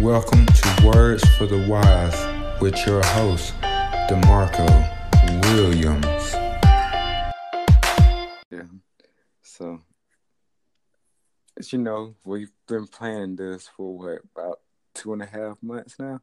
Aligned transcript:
Welcome 0.00 0.46
to 0.46 0.82
Words 0.84 1.24
for 1.36 1.46
the 1.46 1.66
Wise 1.68 2.60
with 2.60 2.86
your 2.86 3.04
host, 3.04 3.52
DeMarco 4.08 4.64
Williams. 5.42 6.34
Yeah. 8.48 8.62
So, 9.42 9.80
as 11.58 11.72
you 11.72 11.80
know, 11.80 12.14
we've 12.24 12.52
been 12.68 12.86
planning 12.86 13.34
this 13.34 13.68
for 13.76 13.98
what, 13.98 14.20
about 14.36 14.60
two 14.94 15.14
and 15.14 15.20
a 15.20 15.26
half 15.26 15.60
months 15.64 15.96
now? 15.98 16.20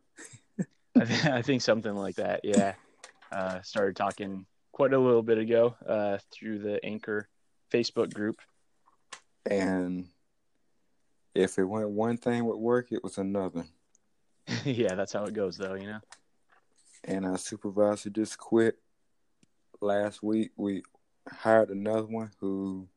I, 0.97 1.03
th- 1.03 1.25
I 1.25 1.41
think 1.41 1.61
something 1.61 1.93
like 1.93 2.15
that. 2.15 2.45
Yeah. 2.45 2.75
Uh, 3.29 3.61
started 3.61 3.97
talking 3.97 4.45
quite 4.71 4.93
a 4.93 4.99
little 4.99 5.21
bit 5.21 5.37
ago 5.37 5.75
uh, 5.85 6.19
through 6.31 6.59
the 6.59 6.79
Anchor 6.85 7.27
Facebook 7.73 8.13
group. 8.13 8.37
And 9.45 10.07
if 11.35 11.59
it 11.59 11.65
went 11.65 11.89
one 11.89 12.17
thing 12.17 12.45
would 12.45 12.57
work, 12.57 12.91
it 12.91 13.03
was 13.03 13.17
another. 13.17 13.65
yeah, 14.63 14.95
that's 14.95 15.13
how 15.13 15.25
it 15.25 15.33
goes, 15.33 15.57
though, 15.57 15.75
you 15.75 15.87
know? 15.87 15.99
And 17.03 17.25
our 17.25 17.37
supervisor 17.37 18.09
just 18.09 18.37
quit 18.37 18.79
last 19.81 20.23
week. 20.23 20.51
We 20.55 20.83
hired 21.29 21.69
another 21.69 22.07
one 22.07 22.31
who 22.39 22.87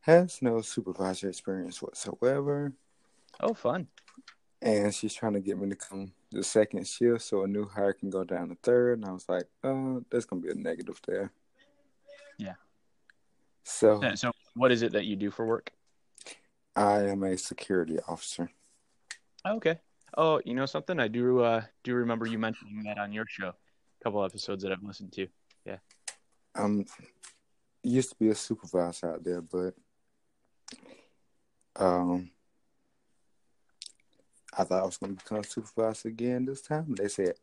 has 0.00 0.42
no 0.42 0.60
supervisor 0.60 1.28
experience 1.28 1.80
whatsoever. 1.80 2.72
Oh, 3.40 3.54
fun. 3.54 3.86
And 4.60 4.94
she's 4.94 5.14
trying 5.14 5.34
to 5.34 5.40
get 5.40 5.58
me 5.58 5.68
to 5.68 5.76
come 5.76 6.12
the 6.32 6.42
second 6.42 6.86
shift 6.86 7.22
so 7.22 7.44
a 7.44 7.46
new 7.46 7.66
hire 7.66 7.92
can 7.92 8.10
go 8.10 8.24
down 8.24 8.48
to 8.48 8.56
third. 8.62 8.98
And 8.98 9.08
I 9.08 9.12
was 9.12 9.28
like, 9.28 9.44
uh, 9.62 9.68
oh, 9.68 10.04
there's 10.10 10.24
going 10.24 10.42
to 10.42 10.46
be 10.46 10.58
a 10.58 10.62
negative 10.62 11.00
there. 11.06 11.30
Yeah. 12.38 12.54
So, 13.62 14.02
so, 14.14 14.32
what 14.54 14.72
is 14.72 14.82
it 14.82 14.92
that 14.92 15.04
you 15.04 15.16
do 15.16 15.30
for 15.30 15.46
work? 15.46 15.70
I 16.76 17.02
am 17.04 17.22
a 17.22 17.36
security 17.36 17.98
officer. 18.08 18.50
Okay. 19.46 19.78
Oh, 20.16 20.40
you 20.44 20.54
know 20.54 20.66
something? 20.66 20.98
I 21.00 21.08
do 21.08 21.40
uh 21.40 21.62
do 21.82 21.94
remember 21.94 22.26
you 22.26 22.38
mentioning 22.38 22.82
that 22.84 22.98
on 22.98 23.12
your 23.12 23.26
show, 23.28 23.48
a 23.48 24.04
couple 24.04 24.24
episodes 24.24 24.62
that 24.62 24.72
I've 24.72 24.82
listened 24.82 25.12
to. 25.12 25.28
Yeah. 25.64 25.78
Um, 26.54 26.84
used 27.82 28.10
to 28.10 28.16
be 28.16 28.28
a 28.28 28.34
supervisor 28.34 29.14
out 29.14 29.24
there, 29.24 29.42
but 29.42 29.74
um, 31.76 32.30
I 34.56 34.64
thought 34.64 34.82
I 34.82 34.86
was 34.86 34.96
going 34.96 35.16
to 35.16 35.22
become 35.22 35.38
a 35.38 35.44
supervisor 35.44 36.08
again 36.08 36.44
this 36.44 36.62
time. 36.62 36.94
They 36.94 37.08
said, 37.08 37.34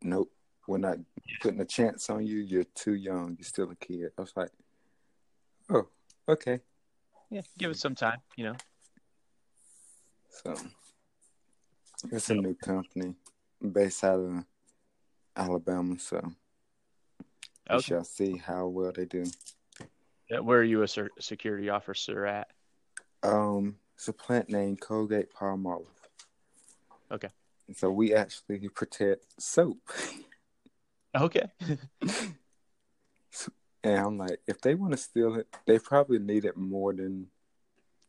"Nope, 0.00 0.30
we're 0.66 0.78
not 0.78 0.98
putting 1.40 1.60
a 1.60 1.64
chance 1.64 2.08
on 2.08 2.24
you. 2.24 2.38
You're 2.38 2.64
too 2.64 2.94
young. 2.94 3.36
You're 3.38 3.44
still 3.44 3.70
a 3.70 3.76
kid." 3.76 4.12
I 4.16 4.20
was 4.20 4.32
like, 4.36 4.50
"Oh, 5.70 5.88
okay." 6.28 6.60
Yeah, 7.30 7.42
give 7.58 7.70
it 7.70 7.78
some 7.78 7.94
time, 7.94 8.20
you 8.36 8.44
know. 8.44 8.56
So 10.32 10.56
it's 12.10 12.30
a 12.30 12.34
new 12.34 12.54
company 12.54 13.14
based 13.70 14.02
out 14.02 14.18
of 14.18 14.44
Alabama, 15.36 15.98
so 15.98 16.32
we 17.70 17.82
shall 17.82 18.04
see 18.04 18.36
how 18.36 18.66
well 18.66 18.92
they 18.92 19.04
do. 19.04 19.24
Yeah, 20.28 20.40
Where 20.40 20.58
are 20.58 20.64
you 20.64 20.82
a 20.82 20.88
security 21.20 21.68
officer 21.68 22.26
at? 22.26 22.48
Um, 23.22 23.76
it's 23.94 24.08
a 24.08 24.12
plant 24.12 24.48
named 24.48 24.80
Colgate 24.80 25.32
Palmolive. 25.32 25.86
Okay. 27.10 27.28
So 27.74 27.90
we 27.90 28.14
actually 28.14 28.68
protect 28.68 29.24
soap. 29.40 29.78
Okay. 31.14 31.50
And 33.84 33.98
I'm 33.98 34.18
like, 34.18 34.40
if 34.46 34.60
they 34.60 34.74
want 34.74 34.92
to 34.92 34.96
steal 34.96 35.34
it, 35.34 35.48
they 35.66 35.78
probably 35.78 36.18
need 36.18 36.44
it 36.44 36.56
more 36.56 36.92
than 36.92 37.26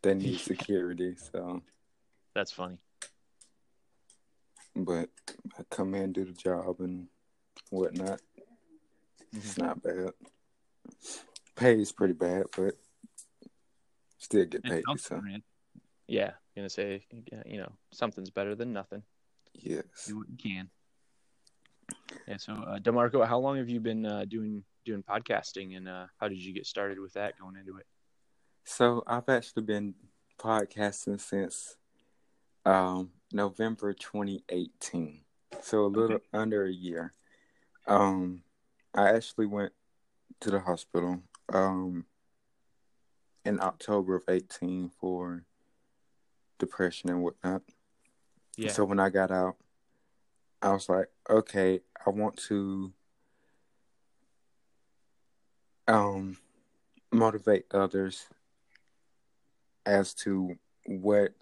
they 0.02 0.14
need 0.14 0.40
security. 0.52 1.16
So, 1.16 1.62
That's 2.36 2.52
funny. 2.52 2.78
but 4.76 5.10
I 5.58 5.64
come 5.70 5.94
in, 5.96 6.14
do 6.14 6.26
the 6.26 6.34
job, 6.34 6.80
and 6.80 7.08
whatnot. 7.70 8.20
It's 9.32 9.58
not 9.58 9.82
bad. 9.82 10.12
Pay 11.56 11.82
is 11.82 11.92
pretty 11.92 12.14
bad, 12.14 12.46
but 12.56 12.76
still 14.18 14.46
get 14.46 14.64
paid. 14.64 14.84
So. 14.98 15.22
Yeah, 16.08 16.32
gonna 16.56 16.70
say, 16.70 17.06
you 17.46 17.58
know, 17.58 17.72
something's 17.92 18.30
better 18.30 18.56
than 18.56 18.74
nothing. 18.74 19.04
yes. 19.54 19.86
Do 20.08 20.18
what 20.18 20.28
you 20.30 20.38
can. 20.38 20.70
Yeah. 22.28 22.38
So, 22.38 22.54
uh, 22.54 22.80
Demarco, 22.80 23.26
how 23.28 23.40
long 23.40 23.58
have 23.58 23.70
you 23.70 23.80
been 23.80 24.06
uh, 24.06 24.26
doing 24.26 24.64
doing 24.86 25.04
podcasting, 25.04 25.78
and 25.78 25.88
uh, 25.88 26.06
how 26.18 26.28
did 26.28 26.40
you 26.40 26.54
get 26.54 26.66
started 26.66 27.00
with 27.00 27.14
that 27.14 27.40
going 27.40 27.56
into 27.56 27.78
it? 27.78 27.86
So 28.66 29.04
I've 29.08 29.30
actually 29.30 29.64
been 29.64 29.94
podcasting 30.40 31.20
since 31.20 31.78
um, 32.66 33.12
November 33.32 33.94
2018. 33.94 35.22
So 35.62 35.86
a 35.86 35.88
little 35.88 36.16
Okay. 36.18 36.26
under 36.34 36.66
a 36.66 36.72
year. 36.72 37.14
Um, 37.88 38.44
I 38.94 39.10
actually 39.10 39.46
went 39.46 39.74
to 40.42 40.52
the 40.52 40.60
hospital 40.60 41.22
um, 41.52 42.06
in 43.46 43.60
October 43.62 44.16
of 44.16 44.24
18 44.28 44.90
for 45.00 45.46
depression 46.60 47.10
and 47.10 47.22
whatnot. 47.22 47.62
Yeah. 48.58 48.72
So 48.72 48.86
when 48.86 49.00
I 49.00 49.10
got 49.10 49.32
out, 49.32 49.58
I 50.62 50.72
was 50.72 50.88
like, 50.88 51.08
okay, 51.30 51.82
I 52.06 52.10
want 52.10 52.38
to 52.48 52.94
um 55.88 56.38
motivate 57.12 57.66
others 57.72 58.28
as 59.86 60.14
to 60.14 60.58
what 60.86 61.34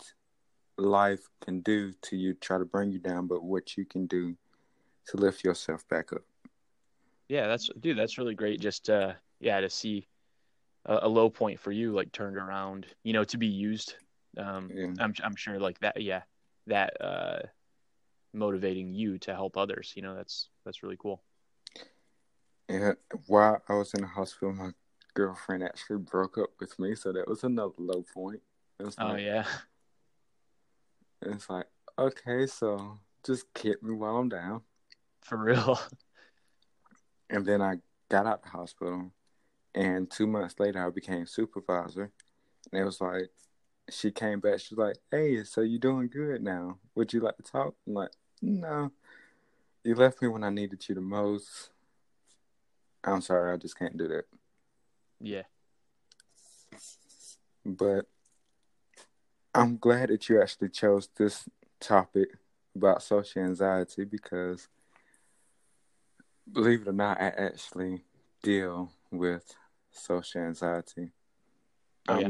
life 0.82 1.30
can 1.42 1.62
do 1.62 1.94
to 2.04 2.16
you, 2.16 2.34
try 2.34 2.58
to 2.58 2.66
bring 2.66 2.92
you 2.92 3.00
down, 3.00 3.28
but 3.28 3.44
what 3.44 3.78
you 3.78 3.86
can 3.86 4.08
do 4.08 4.36
to 5.08 5.18
lift 5.18 5.44
yourself 5.44 5.88
back 5.88 6.14
up. 6.14 6.22
Yeah, 7.30 7.48
that's 7.48 7.70
dude, 7.80 7.98
that's 7.98 8.18
really 8.18 8.36
great. 8.36 8.60
Just 8.60 8.90
uh 8.90 9.14
yeah, 9.40 9.62
to 9.62 9.70
see 9.70 10.08
a, 10.86 11.00
a 11.04 11.08
low 11.08 11.30
point 11.30 11.60
for 11.60 11.72
you 11.72 11.94
like 11.94 12.12
turned 12.12 12.38
around, 12.38 12.86
you 13.04 13.14
know, 13.14 13.24
to 13.26 13.38
be 13.38 13.48
used. 13.48 13.96
Um 14.38 14.70
Yeah. 14.74 14.94
I'm 15.00 15.14
I'm 15.24 15.36
sure 15.36 15.60
like 15.60 15.80
that 15.80 16.02
yeah, 16.02 16.24
that 16.68 17.00
uh 17.02 17.40
motivating 18.34 18.94
you 18.94 19.18
to 19.20 19.34
help 19.34 19.58
others, 19.58 19.94
you 19.96 20.02
know, 20.02 20.16
that's 20.16 20.50
that's 20.66 20.84
really 20.84 20.98
cool. 20.98 21.22
Yeah, 22.70 22.94
while 23.28 23.62
I 23.68 23.74
was 23.74 23.94
in 23.94 24.02
the 24.02 24.08
hospital, 24.08 24.54
my 24.54 24.72
girlfriend 25.14 25.64
actually 25.64 25.98
broke 25.98 26.38
up 26.38 26.52
with 26.60 26.78
me, 26.80 26.96
so 26.96 27.12
that 27.12 27.28
was 27.28 27.44
another 27.44 27.74
low 27.78 28.06
point. 28.14 28.42
Oh 28.98 29.08
like, 29.08 29.46
it's 31.22 31.50
like, 31.50 31.68
okay, 31.98 32.48
so 32.48 33.00
just 33.26 33.54
keep 33.54 33.82
me 33.84 33.94
while 33.94 34.18
I'm 34.18 34.30
down. 34.30 34.62
For 35.22 35.38
real. 35.38 35.80
And 37.34 37.46
then 37.46 37.62
I 37.62 37.76
got 38.10 38.26
out 38.26 38.44
the 38.44 38.50
hospital, 38.50 39.10
and 39.74 40.12
two 40.12 40.28
months 40.28 40.60
later, 40.60 40.86
I 40.86 40.90
became 40.90 41.26
supervisor. 41.26 42.12
And 42.74 42.82
it 42.82 42.84
was 42.84 43.00
like, 43.00 43.30
she 43.90 44.12
came 44.12 44.40
back. 44.40 44.60
She's 44.60 44.78
like, 44.78 44.98
"Hey, 45.10 45.44
so 45.44 45.62
you 45.62 45.80
doing 45.80 46.08
good 46.08 46.44
now? 46.44 46.78
Would 46.96 47.14
you 47.14 47.22
like 47.22 47.38
to 47.38 47.44
talk?" 47.44 47.76
I'm 47.88 47.94
like, 47.94 48.12
"No, 48.42 48.92
you 49.84 49.96
left 49.96 50.22
me 50.22 50.28
when 50.28 50.44
I 50.44 50.50
needed 50.50 50.88
you 50.88 50.96
the 50.96 51.02
most. 51.02 51.70
I'm 53.04 53.22
sorry, 53.22 53.54
I 53.54 53.58
just 53.58 53.78
can't 53.78 53.98
do 53.98 54.08
that." 54.10 54.26
Yeah. 55.20 55.44
But 57.66 58.08
I'm 59.54 59.78
glad 59.78 60.10
that 60.10 60.30
you 60.30 60.42
actually 60.42 60.70
chose 60.70 61.10
this 61.18 61.48
topic 61.80 62.38
about 62.76 63.04
social 63.04 63.44
anxiety 63.44 64.06
because, 64.06 64.68
believe 66.52 66.82
it 66.84 66.88
or 66.88 66.94
not, 66.94 67.20
I 67.20 67.28
actually 67.28 68.04
deal 68.42 68.92
with 69.12 69.54
social 69.92 70.42
anxiety. 70.42 71.12
Oh, 72.08 72.14
I'm, 72.16 72.22
yeah. 72.22 72.30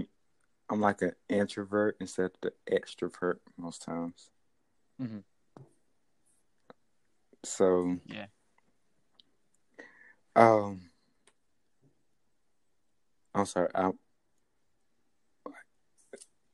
I'm 0.70 0.82
like 0.82 1.02
an 1.04 1.14
introvert 1.30 1.98
instead 2.00 2.26
of 2.26 2.32
the 2.42 2.54
extrovert 2.72 3.40
most 3.58 3.84
times. 3.84 4.30
Mhm. 5.00 5.24
So, 7.44 7.98
Yeah. 8.06 8.28
um, 10.36 10.90
I'm 13.34 13.46
sorry, 13.46 13.70
I 13.76 13.92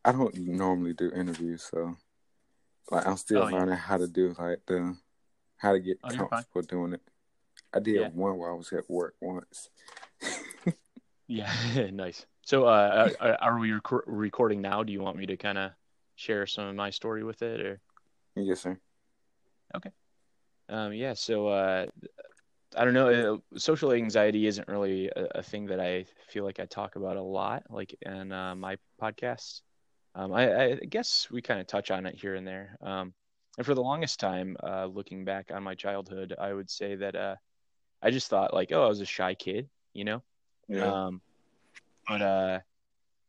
I 0.08 0.14
don't 0.14 0.38
normally 0.38 0.94
do 0.94 1.12
interviews, 1.12 1.64
so 1.70 1.98
like 2.90 3.06
I'm 3.06 3.18
still 3.18 3.44
Oh, 3.44 3.48
yeah. 3.50 3.56
learning 3.58 3.76
how 3.76 3.98
to 3.98 4.08
do 4.08 4.34
like 4.40 4.60
the 4.66 4.96
how 5.58 5.74
to 5.74 5.80
get 5.80 6.00
Oh, 6.02 6.10
comfortable 6.10 6.62
doing 6.62 6.94
it. 6.94 7.02
I 7.74 7.80
did 7.80 8.00
Yeah. 8.00 8.08
one 8.08 8.38
while 8.38 8.52
I 8.52 8.54
was 8.54 8.72
at 8.72 8.90
work 8.90 9.16
once. 9.22 9.70
Yeah. 11.28 11.52
nice. 11.92 12.26
So 12.46 12.64
uh 12.66 13.12
are, 13.20 13.38
are 13.42 13.60
we 13.60 13.74
rec- 13.74 14.06
recording 14.06 14.62
now? 14.62 14.84
Do 14.84 14.94
you 14.94 15.02
want 15.02 15.18
me 15.18 15.26
to 15.26 15.36
kind 15.36 15.58
of 15.58 15.72
share 16.16 16.48
some 16.48 16.68
of 16.68 16.76
my 16.76 16.90
story 16.90 17.26
with 17.26 17.42
it 17.42 17.60
or 17.60 17.82
yes, 18.38 18.62
sir. 18.62 18.80
Okay. 19.76 19.92
Um, 20.70 20.94
yeah, 20.94 21.14
so 21.16 21.48
uh, 21.48 21.86
I 22.78 22.86
don't 22.86 22.94
know. 22.94 23.10
Uh, 23.54 23.58
social 23.60 23.92
anxiety 23.92 24.48
isn't 24.48 24.68
really 24.70 25.10
a, 25.10 25.28
a 25.36 25.44
thing 25.44 25.66
that 25.68 25.82
I 25.82 26.06
feel 26.30 26.46
like 26.46 26.60
I 26.62 26.66
talk 26.66 26.96
about 26.96 27.18
a 27.18 27.22
lot, 27.22 27.64
like 27.70 27.94
in 28.02 28.32
uh, 28.32 28.56
my 28.56 28.78
podcasts. 29.02 29.62
Um, 30.18 30.34
I, 30.34 30.72
I 30.72 30.76
guess 30.78 31.28
we 31.30 31.44
kind 31.44 31.60
of 31.60 31.68
touch 31.68 31.92
on 31.92 32.08
it 32.08 32.16
here 32.16 32.34
and 32.34 32.46
there. 32.46 32.76
Um, 32.82 33.14
and 33.58 33.66
for 33.66 33.76
the 33.76 33.84
longest 33.84 34.20
time, 34.20 34.58
uh, 34.64 34.88
looking 34.88 35.24
back 35.26 35.52
on 35.54 35.62
my 35.62 35.76
childhood, 35.76 36.36
I 36.40 36.54
would 36.54 36.72
say 36.72 36.96
that 36.96 37.16
uh, 37.16 37.36
I 38.02 38.10
just 38.10 38.28
thought 38.28 38.54
like, 38.54 38.72
oh, 38.72 38.84
I 38.84 38.88
was 38.88 39.00
a 39.00 39.06
shy 39.06 39.36
kid, 39.36 39.70
you 39.94 40.06
know. 40.06 40.24
Yeah. 40.68 41.06
Um, 41.06 41.22
but 42.08 42.22
uh, 42.24 42.60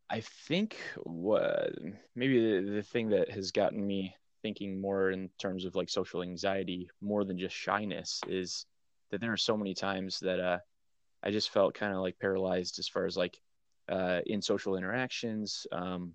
I 0.09 0.21
think 0.21 0.79
what 1.03 1.75
maybe 2.17 2.41
the, 2.41 2.71
the 2.71 2.83
thing 2.83 3.11
that 3.11 3.31
has 3.31 3.53
gotten 3.53 3.87
me 3.87 4.15
thinking 4.41 4.81
more 4.81 5.11
in 5.11 5.29
terms 5.39 5.67
of 5.67 5.75
like 5.75 5.91
social 5.91 6.23
anxiety 6.23 6.89
more 7.03 7.25
than 7.25 7.39
just 7.39 7.55
shyness 7.55 8.21
is 8.29 8.65
that 9.11 9.21
there 9.21 9.33
are 9.33 9.39
so 9.39 9.59
many 9.59 9.75
times 9.75 10.21
that 10.21 10.41
uh, 10.41 10.59
I 11.23 11.33
just 11.33 11.51
felt 11.51 11.75
kind 11.75 11.93
of 11.93 12.01
like 12.01 12.19
paralyzed 12.19 12.79
as 12.79 12.89
far 12.89 13.05
as 13.05 13.17
like 13.17 13.39
uh, 13.91 14.21
in 14.27 14.41
social 14.41 14.77
interactions, 14.77 15.67
um, 15.73 16.15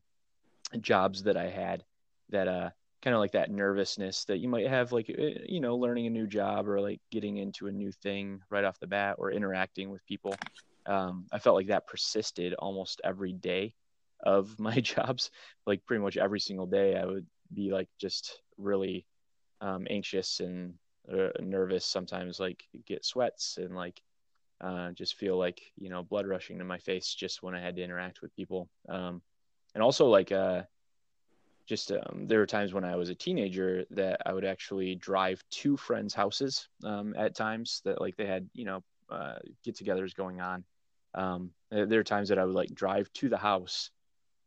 jobs 0.81 1.23
that 1.23 1.37
I 1.37 1.49
had 1.49 1.83
that 2.29 2.47
uh, 2.47 2.69
kind 3.01 3.13
of 3.13 3.19
like 3.19 3.33
that 3.33 3.51
nervousness 3.51 4.25
that 4.25 4.39
you 4.39 4.47
might 4.47 4.67
have 4.67 4.91
like 4.91 5.09
uh, 5.09 5.39
you 5.45 5.59
know 5.59 5.75
learning 5.75 6.07
a 6.07 6.09
new 6.09 6.27
job 6.27 6.67
or 6.67 6.79
like 6.81 7.01
getting 7.11 7.37
into 7.37 7.67
a 7.67 7.71
new 7.71 7.91
thing 7.91 8.41
right 8.49 8.63
off 8.63 8.79
the 8.79 8.87
bat 8.87 9.15
or 9.19 9.31
interacting 9.31 9.89
with 9.89 10.05
people. 10.05 10.35
Um, 10.85 11.27
i 11.31 11.39
felt 11.39 11.55
like 11.55 11.67
that 11.67 11.87
persisted 11.87 12.53
almost 12.55 12.99
every 13.05 13.31
day 13.33 13.73
of 14.21 14.59
my 14.59 14.79
jobs. 14.79 15.31
Like 15.65 15.85
pretty 15.85 16.01
much 16.01 16.17
every 16.17 16.39
single 16.39 16.67
day 16.67 16.97
i 16.97 17.05
would 17.05 17.27
be 17.53 17.71
like 17.71 17.89
just 17.99 18.41
really 18.57 19.05
um, 19.61 19.85
anxious 19.89 20.39
and 20.39 20.73
uh, 21.11 21.29
nervous 21.39 21.85
sometimes 21.85 22.39
like 22.39 22.63
get 22.85 23.05
sweats 23.05 23.57
and 23.57 23.75
like 23.75 24.01
uh, 24.61 24.91
just 24.91 25.15
feel 25.15 25.37
like 25.37 25.61
you 25.77 25.89
know 25.89 26.03
blood 26.03 26.25
rushing 26.25 26.57
to 26.57 26.63
my 26.63 26.77
face 26.77 27.13
just 27.13 27.43
when 27.43 27.53
i 27.53 27.59
had 27.59 27.75
to 27.75 27.83
interact 27.83 28.21
with 28.21 28.35
people. 28.35 28.69
Um, 28.87 29.21
and 29.73 29.83
also 29.83 30.07
like 30.07 30.31
uh, 30.31 30.63
just 31.65 31.91
um, 31.91 32.27
there 32.27 32.39
were 32.39 32.45
times 32.45 32.73
when 32.73 32.83
I 32.83 32.95
was 32.95 33.09
a 33.09 33.15
teenager 33.15 33.85
that 33.91 34.21
I 34.25 34.33
would 34.33 34.45
actually 34.45 34.95
drive 34.95 35.43
to 35.51 35.77
friends' 35.77 36.13
houses 36.13 36.67
um, 36.83 37.13
at 37.17 37.35
times 37.35 37.81
that 37.85 38.01
like 38.01 38.15
they 38.17 38.25
had 38.25 38.49
you 38.53 38.65
know 38.65 38.83
uh, 39.09 39.35
get-togethers 39.63 40.15
going 40.15 40.41
on. 40.41 40.63
Um, 41.15 41.51
there 41.69 41.99
are 41.99 42.03
times 42.03 42.29
that 42.29 42.39
I 42.39 42.45
would 42.45 42.55
like 42.55 42.73
drive 42.73 43.11
to 43.13 43.29
the 43.29 43.37
house 43.37 43.91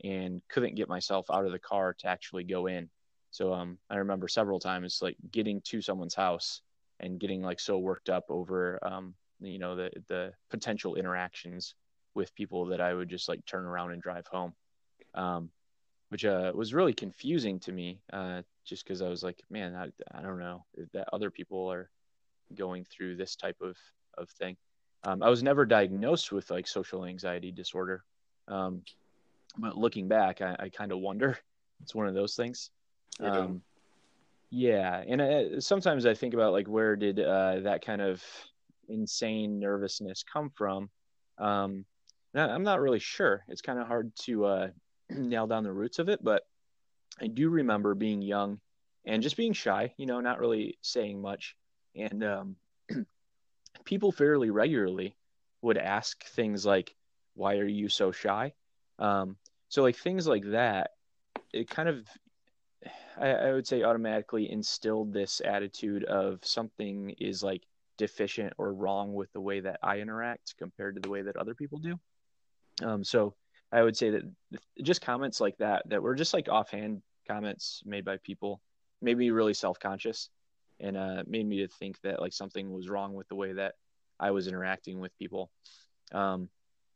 and 0.02 0.43
couldn't 0.49 0.75
get 0.75 0.88
myself 0.88 1.26
out 1.31 1.46
of 1.46 1.52
the 1.52 1.58
car 1.58 1.94
to 2.00 2.08
actually 2.08 2.44
go 2.44 2.67
in. 2.67 2.88
So 3.31 3.52
um, 3.52 3.78
I 3.88 3.96
remember 3.96 4.28
several 4.28 4.58
times 4.58 5.00
like 5.00 5.17
getting 5.31 5.61
to 5.62 5.81
someone's 5.81 6.14
house 6.14 6.62
and 7.00 7.20
getting 7.20 7.43
like 7.43 7.61
so 7.61 7.78
worked 7.78 8.08
up 8.08 8.25
over 8.28 8.78
um, 8.82 9.14
you 9.40 9.58
know 9.58 9.76
the 9.76 9.90
the 10.08 10.32
potential 10.50 10.96
interactions 10.96 11.75
with 12.14 12.34
people 12.34 12.67
that 12.67 12.81
I 12.81 12.94
would 12.94 13.08
just 13.08 13.28
like 13.28 13.44
turn 13.44 13.64
around 13.64 13.93
and 13.93 14.02
drive 14.02 14.26
home. 14.26 14.55
Um, 15.16 15.50
which 16.10 16.24
uh, 16.24 16.52
was 16.54 16.72
really 16.72 16.92
confusing 16.92 17.58
to 17.60 17.72
me, 17.72 18.00
uh, 18.12 18.42
just 18.64 18.84
because 18.84 19.02
I 19.02 19.08
was 19.08 19.24
like, 19.24 19.40
man, 19.50 19.74
I, 19.74 19.88
I 20.16 20.22
don't 20.22 20.38
know 20.38 20.64
that 20.92 21.08
other 21.12 21.30
people 21.30 21.70
are 21.72 21.90
going 22.54 22.84
through 22.84 23.16
this 23.16 23.34
type 23.34 23.56
of 23.60 23.76
of 24.16 24.30
thing. 24.30 24.56
Um, 25.02 25.22
I 25.22 25.28
was 25.28 25.42
never 25.42 25.66
diagnosed 25.66 26.32
with 26.32 26.50
like 26.50 26.66
social 26.66 27.04
anxiety 27.04 27.50
disorder, 27.50 28.04
um, 28.48 28.82
but 29.58 29.76
looking 29.76 30.08
back, 30.08 30.40
I, 30.40 30.56
I 30.58 30.68
kind 30.68 30.92
of 30.92 30.98
wonder. 30.98 31.38
It's 31.82 31.94
one 31.94 32.06
of 32.06 32.14
those 32.14 32.34
things. 32.34 32.70
Um, 33.20 33.60
yeah, 34.48 35.04
and 35.06 35.20
I, 35.20 35.58
sometimes 35.58 36.06
I 36.06 36.14
think 36.14 36.32
about 36.32 36.54
like 36.54 36.66
where 36.66 36.96
did 36.96 37.20
uh, 37.20 37.60
that 37.60 37.84
kind 37.84 38.00
of 38.00 38.24
insane 38.88 39.58
nervousness 39.58 40.22
come 40.22 40.48
from? 40.48 40.88
Um, 41.36 41.84
I'm 42.34 42.62
not 42.62 42.80
really 42.80 42.98
sure. 42.98 43.44
It's 43.48 43.60
kind 43.60 43.78
of 43.78 43.86
hard 43.86 44.10
to 44.22 44.46
uh, 44.46 44.68
nail 45.10 45.46
down 45.46 45.64
the 45.64 45.72
roots 45.72 45.98
of 45.98 46.08
it, 46.08 46.22
but 46.22 46.42
I 47.20 47.26
do 47.28 47.48
remember 47.48 47.94
being 47.94 48.22
young 48.22 48.60
and 49.04 49.22
just 49.22 49.36
being 49.36 49.52
shy, 49.52 49.94
you 49.96 50.06
know, 50.06 50.20
not 50.20 50.40
really 50.40 50.78
saying 50.82 51.20
much. 51.20 51.56
And 51.94 52.22
um, 52.24 52.56
people 53.84 54.12
fairly 54.12 54.50
regularly 54.50 55.16
would 55.62 55.78
ask 55.78 56.24
things 56.24 56.66
like, 56.66 56.94
Why 57.34 57.56
are 57.56 57.66
you 57.66 57.88
so 57.88 58.12
shy? 58.12 58.52
Um, 58.98 59.36
so, 59.68 59.82
like, 59.82 59.96
things 59.96 60.26
like 60.26 60.44
that, 60.50 60.90
it 61.52 61.70
kind 61.70 61.88
of, 61.88 62.06
I, 63.20 63.28
I 63.30 63.52
would 63.52 63.66
say, 63.66 63.82
automatically 63.82 64.50
instilled 64.50 65.12
this 65.12 65.40
attitude 65.44 66.04
of 66.04 66.44
something 66.44 67.14
is 67.18 67.42
like 67.42 67.62
deficient 67.96 68.52
or 68.58 68.74
wrong 68.74 69.14
with 69.14 69.32
the 69.32 69.40
way 69.40 69.60
that 69.60 69.78
I 69.82 70.00
interact 70.00 70.54
compared 70.58 70.96
to 70.96 71.00
the 71.00 71.08
way 71.08 71.22
that 71.22 71.36
other 71.36 71.54
people 71.54 71.78
do. 71.78 71.98
Um, 72.82 73.04
so, 73.04 73.34
I 73.72 73.82
would 73.82 73.96
say 73.96 74.10
that 74.10 74.22
just 74.82 75.02
comments 75.02 75.40
like 75.40 75.56
that 75.58 75.88
that 75.88 76.02
were 76.02 76.14
just 76.14 76.34
like 76.34 76.48
offhand 76.48 77.02
comments 77.26 77.82
made 77.84 78.04
by 78.04 78.16
people 78.18 78.60
made 79.02 79.18
me 79.18 79.30
really 79.30 79.54
self-conscious 79.54 80.30
and 80.80 80.96
uh, 80.96 81.22
made 81.26 81.46
me 81.46 81.58
to 81.58 81.68
think 81.68 82.00
that 82.02 82.20
like 82.20 82.32
something 82.32 82.72
was 82.72 82.88
wrong 82.88 83.14
with 83.14 83.28
the 83.28 83.34
way 83.34 83.52
that 83.52 83.74
I 84.18 84.30
was 84.30 84.46
interacting 84.46 85.00
with 85.00 85.16
people. 85.18 85.50
Um, 86.12 86.48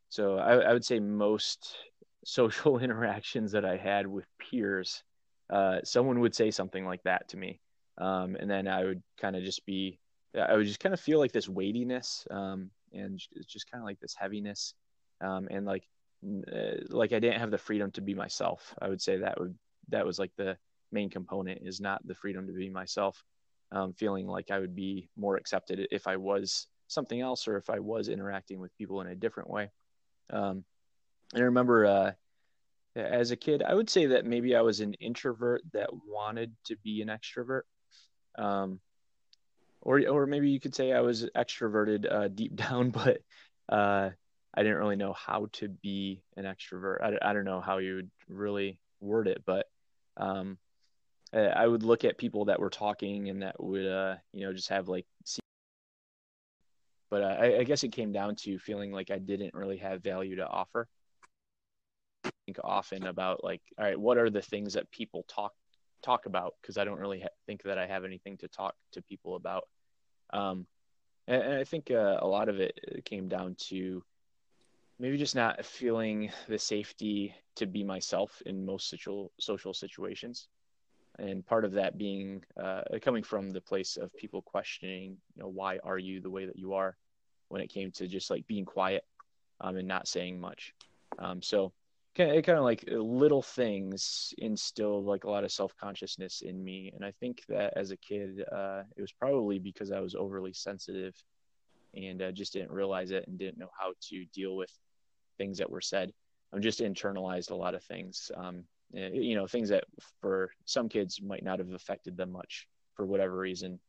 so 0.09 0.37
I, 0.37 0.57
I, 0.57 0.73
would 0.73 0.85
say 0.85 0.99
most 0.99 1.75
social 2.25 2.79
interactions 2.83 3.51
that 3.53 3.65
I 3.65 3.77
had 3.77 4.07
with 4.07 4.25
peers, 4.39 5.03
uh, 5.49 5.79
someone 5.83 6.19
would 6.19 6.35
say 6.35 6.51
something 6.51 6.85
like 6.85 7.03
that 7.03 7.29
to 7.29 7.37
me, 7.37 7.59
um, 7.97 8.35
and 8.39 8.49
then 8.49 8.67
I 8.67 8.83
would 8.83 9.03
kind 9.19 9.35
of 9.35 9.43
just 9.43 9.65
be, 9.65 9.99
I 10.35 10.55
would 10.55 10.65
just 10.65 10.79
kind 10.79 10.93
of 10.93 10.99
feel 10.99 11.19
like 11.19 11.33
this 11.33 11.49
weightiness 11.49 12.25
um, 12.31 12.69
and 12.93 13.21
just 13.47 13.69
kind 13.69 13.81
of 13.81 13.85
like 13.85 13.99
this 13.99 14.15
heaviness, 14.15 14.73
um, 15.19 15.47
and 15.51 15.65
like 15.65 15.83
uh, 15.83 16.00
like 16.23 17.13
I 17.13 17.19
didn't 17.19 17.39
have 17.39 17.51
the 17.51 17.57
freedom 17.57 17.91
to 17.91 18.01
be 18.01 18.13
myself. 18.13 18.73
I 18.81 18.89
would 18.89 19.01
say 19.01 19.17
that 19.17 19.39
would 19.39 19.55
that 19.89 20.05
was 20.05 20.19
like 20.19 20.31
the 20.37 20.57
main 20.91 21.09
component 21.09 21.61
is 21.63 21.81
not 21.81 22.05
the 22.05 22.15
freedom 22.15 22.47
to 22.47 22.53
be 22.53 22.69
myself. 22.69 23.23
Um, 23.71 23.93
feeling 23.93 24.27
like 24.27 24.51
I 24.51 24.59
would 24.59 24.75
be 24.75 25.09
more 25.15 25.37
accepted 25.37 25.87
if 25.91 26.05
I 26.05 26.17
was 26.17 26.67
something 26.87 27.21
else 27.21 27.47
or 27.47 27.55
if 27.55 27.69
I 27.69 27.79
was 27.79 28.09
interacting 28.09 28.59
with 28.59 28.75
people 28.77 28.99
in 28.99 29.07
a 29.07 29.15
different 29.15 29.49
way. 29.49 29.71
Um, 30.29 30.65
and 31.33 31.41
I 31.41 31.45
remember 31.45 31.85
uh, 31.85 32.11
as 32.97 33.31
a 33.31 33.37
kid, 33.37 33.63
I 33.63 33.73
would 33.73 33.89
say 33.89 34.07
that 34.07 34.25
maybe 34.25 34.55
I 34.55 34.61
was 34.61 34.81
an 34.81 34.93
introvert 34.95 35.61
that 35.71 35.89
wanted 36.05 36.53
to 36.65 36.75
be 36.83 37.01
an 37.01 37.07
extrovert. 37.07 37.61
Um, 38.37 38.81
or, 39.81 40.05
or 40.07 40.25
maybe 40.25 40.49
you 40.49 40.59
could 40.59 40.75
say 40.75 40.91
I 40.91 41.01
was 41.01 41.29
extroverted 41.35 42.11
uh, 42.11 42.27
deep 42.27 42.55
down, 42.57 42.89
but 42.91 43.19
uh, 43.69 44.09
I 44.53 44.63
didn't 44.63 44.77
really 44.77 44.95
know 44.95 45.13
how 45.13 45.47
to 45.53 45.69
be 45.69 46.21
an 46.35 46.43
extrovert. 46.43 47.01
I, 47.01 47.29
I 47.29 47.33
don't 47.33 47.45
know 47.45 47.61
how 47.61 47.77
you 47.77 47.95
would 47.95 48.11
really 48.27 48.77
word 48.99 49.27
it, 49.27 49.43
but 49.45 49.67
um, 50.17 50.57
I 51.33 51.65
would 51.65 51.83
look 51.83 52.03
at 52.03 52.17
people 52.17 52.45
that 52.45 52.59
were 52.59 52.69
talking 52.69 53.29
and 53.29 53.41
that 53.41 53.61
would, 53.63 53.85
uh, 53.85 54.15
you 54.33 54.45
know, 54.45 54.53
just 54.53 54.69
have 54.69 54.89
like, 54.89 55.05
but 57.09 57.23
uh, 57.23 57.37
I, 57.39 57.59
I, 57.59 57.63
guess 57.63 57.83
it 57.83 57.91
came 57.91 58.11
down 58.11 58.35
to 58.37 58.57
feeling 58.57 58.91
like 58.91 59.11
I 59.11 59.19
didn't 59.19 59.53
really 59.53 59.77
have 59.77 60.01
value 60.01 60.37
to 60.37 60.47
offer. 60.47 60.87
I 62.25 62.31
think 62.45 62.57
often 62.63 63.07
about 63.07 63.43
like, 63.43 63.61
all 63.77 63.85
right, 63.85 63.99
what 63.99 64.17
are 64.17 64.29
the 64.29 64.41
things 64.41 64.73
that 64.73 64.89
people 64.91 65.25
talk 65.27 65.53
talk 66.01 66.25
about? 66.25 66.55
Because 66.61 66.77
I 66.77 66.85
don't 66.85 66.99
really 66.99 67.21
ha- 67.21 67.27
think 67.45 67.63
that 67.63 67.77
I 67.77 67.85
have 67.85 68.05
anything 68.05 68.37
to 68.37 68.47
talk 68.47 68.75
to 68.93 69.01
people 69.01 69.35
about. 69.35 69.67
Um, 70.31 70.65
and, 71.27 71.41
and 71.41 71.53
I 71.53 71.63
think 71.63 71.91
uh, 71.91 72.17
a 72.21 72.27
lot 72.27 72.49
of 72.49 72.59
it 72.59 72.79
came 73.05 73.27
down 73.27 73.55
to 73.69 74.03
maybe 75.01 75.17
just 75.17 75.35
not 75.35 75.65
feeling 75.65 76.31
the 76.47 76.59
safety 76.59 77.33
to 77.55 77.65
be 77.65 77.83
myself 77.83 78.39
in 78.45 78.63
most 78.63 78.87
social 78.87 79.31
social 79.39 79.73
situations. 79.73 80.47
And 81.17 81.45
part 81.45 81.65
of 81.65 81.73
that 81.73 81.97
being 81.97 82.43
uh, 82.61 82.83
coming 83.01 83.23
from 83.23 83.49
the 83.49 83.59
place 83.59 83.97
of 83.97 84.15
people 84.15 84.41
questioning 84.43 85.17
you 85.35 85.41
know 85.41 85.49
why 85.49 85.79
are 85.83 85.97
you 85.97 86.21
the 86.21 86.29
way 86.29 86.45
that 86.45 86.55
you 86.55 86.73
are 86.73 86.95
when 87.49 87.61
it 87.61 87.73
came 87.73 87.91
to 87.93 88.07
just 88.07 88.29
like 88.29 88.45
being 88.47 88.63
quiet 88.63 89.03
um, 89.59 89.75
and 89.75 89.87
not 89.87 90.07
saying 90.07 90.39
much. 90.39 90.73
Um, 91.17 91.41
so 91.41 91.73
kind 92.15 92.37
of, 92.37 92.43
kind 92.45 92.57
of 92.59 92.63
like 92.63 92.85
little 92.87 93.41
things 93.41 94.33
instilled 94.37 95.05
like 95.05 95.23
a 95.23 95.29
lot 95.29 95.43
of 95.43 95.51
self-consciousness 95.51 96.41
in 96.41 96.63
me. 96.63 96.91
And 96.95 97.03
i 97.03 97.11
think 97.19 97.43
that 97.49 97.73
as 97.75 97.89
a 97.91 97.97
kid 97.97 98.43
uh, 98.51 98.83
it 98.95 99.01
was 99.01 99.11
probably 99.11 99.57
because 99.59 99.91
i 99.91 99.99
was 99.99 100.15
overly 100.15 100.53
sensitive 100.53 101.15
and 101.93 102.21
uh, 102.21 102.31
just 102.31 102.53
didn't 102.53 102.71
realize 102.71 103.11
it 103.11 103.27
and 103.27 103.37
didn't 103.37 103.57
know 103.57 103.71
how 103.77 103.91
to 104.09 104.25
deal 104.33 104.55
with 104.55 104.71
things 105.41 105.57
that 105.57 105.71
were 105.71 105.81
said. 105.81 106.13
I'm 106.53 106.61
just 106.61 106.81
internalized 106.81 107.49
a 107.49 107.55
lot 107.55 107.73
of 107.73 107.83
things. 107.83 108.29
Um, 108.35 108.65
eh, 108.95 109.09
you 109.11 109.35
know, 109.35 109.47
things 109.47 109.69
that 109.69 109.85
for 110.21 110.51
some 110.65 110.87
kids 110.87 111.19
might 111.19 111.43
not 111.43 111.57
have 111.57 111.71
affected 111.71 112.15
them 112.15 112.31
much 112.31 112.67
for 112.95 113.07
whatever 113.07 113.35
reason 113.35 113.79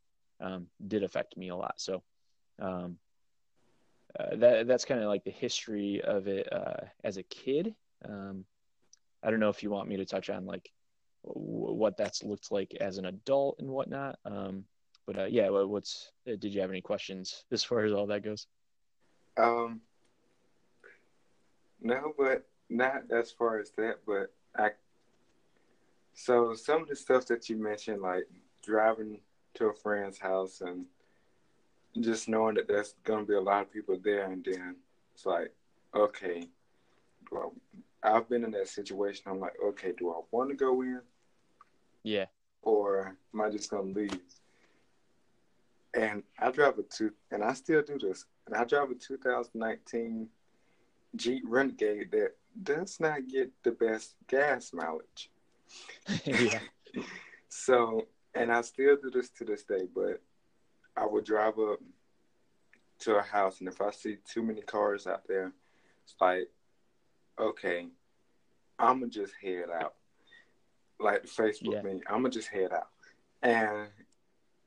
um, 0.40 0.68
did 0.86 1.02
affect 1.02 1.36
me 1.36 1.50
a 1.50 1.56
lot. 1.56 1.74
So 1.76 2.02
um, 2.58 2.96
uh, 4.18 4.36
that 4.36 4.66
that's 4.66 4.86
kind 4.86 5.02
of 5.02 5.08
like 5.08 5.24
the 5.24 5.30
history 5.30 6.00
of 6.00 6.26
it 6.26 6.50
uh, 6.50 6.84
as 7.04 7.18
a 7.18 7.22
kid. 7.24 7.74
Um, 8.08 8.46
I 9.22 9.30
don't 9.30 9.40
know 9.40 9.50
if 9.50 9.62
you 9.62 9.70
want 9.70 9.88
me 9.90 9.98
to 9.98 10.06
touch 10.06 10.30
on 10.30 10.46
like 10.46 10.70
w- 11.24 11.74
what 11.74 11.98
that's 11.98 12.22
looked 12.22 12.50
like 12.50 12.74
as 12.80 12.96
an 12.96 13.04
adult 13.04 13.56
and 13.58 13.68
whatnot. 13.68 14.18
Um, 14.24 14.64
but 15.06 15.18
uh, 15.18 15.24
yeah, 15.24 15.50
what's 15.50 16.12
uh, 16.26 16.36
did 16.38 16.54
you 16.54 16.62
have 16.62 16.70
any 16.70 16.80
questions 16.80 17.44
as 17.52 17.62
far 17.62 17.84
as 17.84 17.92
all 17.92 18.06
that 18.06 18.24
goes? 18.24 18.46
Um, 19.36 19.82
no, 21.82 22.14
but 22.16 22.46
not 22.68 23.10
as 23.10 23.30
far 23.30 23.58
as 23.58 23.70
that. 23.72 23.98
But 24.06 24.32
I. 24.56 24.70
So 26.14 26.54
some 26.54 26.82
of 26.82 26.88
the 26.88 26.96
stuff 26.96 27.26
that 27.26 27.48
you 27.48 27.56
mentioned, 27.56 28.02
like 28.02 28.28
driving 28.62 29.20
to 29.54 29.66
a 29.66 29.74
friend's 29.74 30.18
house 30.18 30.60
and 30.60 30.86
just 32.00 32.28
knowing 32.28 32.54
that 32.54 32.68
there's 32.68 32.94
gonna 33.04 33.24
be 33.24 33.34
a 33.34 33.40
lot 33.40 33.62
of 33.62 33.72
people 33.72 33.98
there, 34.02 34.30
and 34.30 34.44
then 34.44 34.76
it's 35.14 35.26
like, 35.26 35.52
okay, 35.94 36.48
well, 37.30 37.54
I've 38.02 38.28
been 38.28 38.44
in 38.44 38.50
that 38.52 38.68
situation. 38.68 39.24
I'm 39.26 39.40
like, 39.40 39.56
okay, 39.62 39.92
do 39.96 40.10
I 40.10 40.20
want 40.30 40.50
to 40.50 40.56
go 40.56 40.82
in? 40.82 41.00
Yeah. 42.02 42.26
Or 42.62 43.16
am 43.34 43.40
I 43.40 43.50
just 43.50 43.70
gonna 43.70 43.92
leave? 43.92 44.20
And 45.94 46.22
I 46.38 46.50
drive 46.50 46.78
a 46.78 46.82
two, 46.82 47.12
and 47.30 47.44
I 47.44 47.52
still 47.52 47.82
do 47.82 47.98
this. 47.98 48.24
And 48.46 48.56
I 48.56 48.64
drive 48.64 48.90
a 48.90 48.94
2019 48.94 50.28
Jeep 51.16 51.42
Renegade 51.46 52.10
that 52.12 52.32
does 52.62 52.98
not 53.00 53.28
get 53.28 53.50
the 53.62 53.72
best 53.72 54.14
gas 54.28 54.72
mileage. 54.72 55.30
yeah. 56.24 56.60
So, 57.48 58.06
and 58.34 58.52
I 58.52 58.62
still 58.62 58.96
do 58.96 59.10
this 59.10 59.30
to 59.30 59.44
this 59.44 59.64
day, 59.64 59.86
but 59.94 60.22
I 60.96 61.06
would 61.06 61.24
drive 61.24 61.58
up 61.58 61.80
to 63.00 63.16
a 63.16 63.22
house, 63.22 63.60
and 63.60 63.68
if 63.68 63.80
I 63.80 63.90
see 63.90 64.16
too 64.30 64.42
many 64.42 64.62
cars 64.62 65.06
out 65.06 65.26
there, 65.26 65.52
it's 66.04 66.14
like, 66.20 66.48
okay, 67.38 67.88
I'm 68.78 69.00
gonna 69.00 69.10
just 69.10 69.34
head 69.42 69.66
out. 69.74 69.94
Like 71.00 71.24
Facebook 71.24 71.74
Yeah. 71.74 71.82
me, 71.82 72.00
I'm 72.06 72.22
gonna 72.22 72.30
just 72.30 72.48
head 72.48 72.72
out. 72.72 72.88
And 73.42 73.88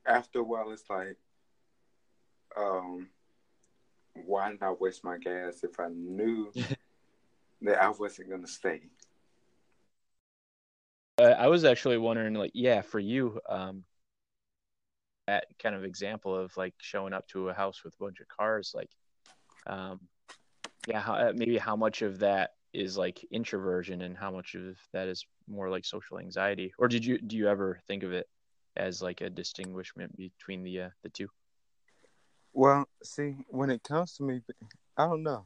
after 0.06 0.40
a 0.40 0.42
while, 0.44 0.70
it's 0.70 0.88
like, 0.90 1.16
um, 2.56 3.08
why 4.24 4.50
did 4.50 4.62
I 4.62 4.72
waste 4.72 5.04
my 5.04 5.18
gas 5.18 5.62
if 5.62 5.78
I 5.78 5.88
knew 5.88 6.52
that 7.62 7.82
I 7.82 7.88
wasn't 7.90 8.30
gonna 8.30 8.46
stay? 8.46 8.82
Uh, 11.18 11.24
I 11.24 11.46
was 11.48 11.64
actually 11.64 11.96
wondering, 11.96 12.34
like, 12.34 12.50
yeah, 12.54 12.82
for 12.82 12.98
you, 12.98 13.40
um, 13.48 13.84
that 15.26 15.46
kind 15.60 15.74
of 15.74 15.82
example 15.82 16.36
of 16.36 16.56
like 16.56 16.74
showing 16.78 17.12
up 17.12 17.26
to 17.28 17.48
a 17.48 17.54
house 17.54 17.82
with 17.84 17.94
a 17.94 18.04
bunch 18.04 18.20
of 18.20 18.28
cars, 18.28 18.72
like, 18.74 18.90
um, 19.66 20.00
yeah, 20.86 21.00
how, 21.00 21.14
uh, 21.14 21.32
maybe 21.34 21.58
how 21.58 21.74
much 21.74 22.02
of 22.02 22.18
that 22.20 22.50
is 22.72 22.96
like 22.96 23.24
introversion 23.30 24.02
and 24.02 24.16
how 24.16 24.30
much 24.30 24.54
of 24.54 24.76
that 24.92 25.08
is 25.08 25.24
more 25.48 25.70
like 25.70 25.84
social 25.84 26.18
anxiety, 26.18 26.72
or 26.78 26.88
did 26.88 27.04
you 27.04 27.18
do 27.18 27.36
you 27.36 27.48
ever 27.48 27.80
think 27.86 28.02
of 28.02 28.12
it 28.12 28.28
as 28.76 29.00
like 29.00 29.20
a 29.22 29.30
distinguishment 29.30 30.14
between 30.16 30.62
the 30.62 30.82
uh, 30.82 30.88
the 31.02 31.08
two? 31.08 31.28
Well, 32.58 32.88
see, 33.02 33.36
when 33.48 33.68
it 33.68 33.82
comes 33.82 34.14
to 34.14 34.22
me, 34.22 34.40
I 34.96 35.04
don't 35.04 35.22
know. 35.22 35.44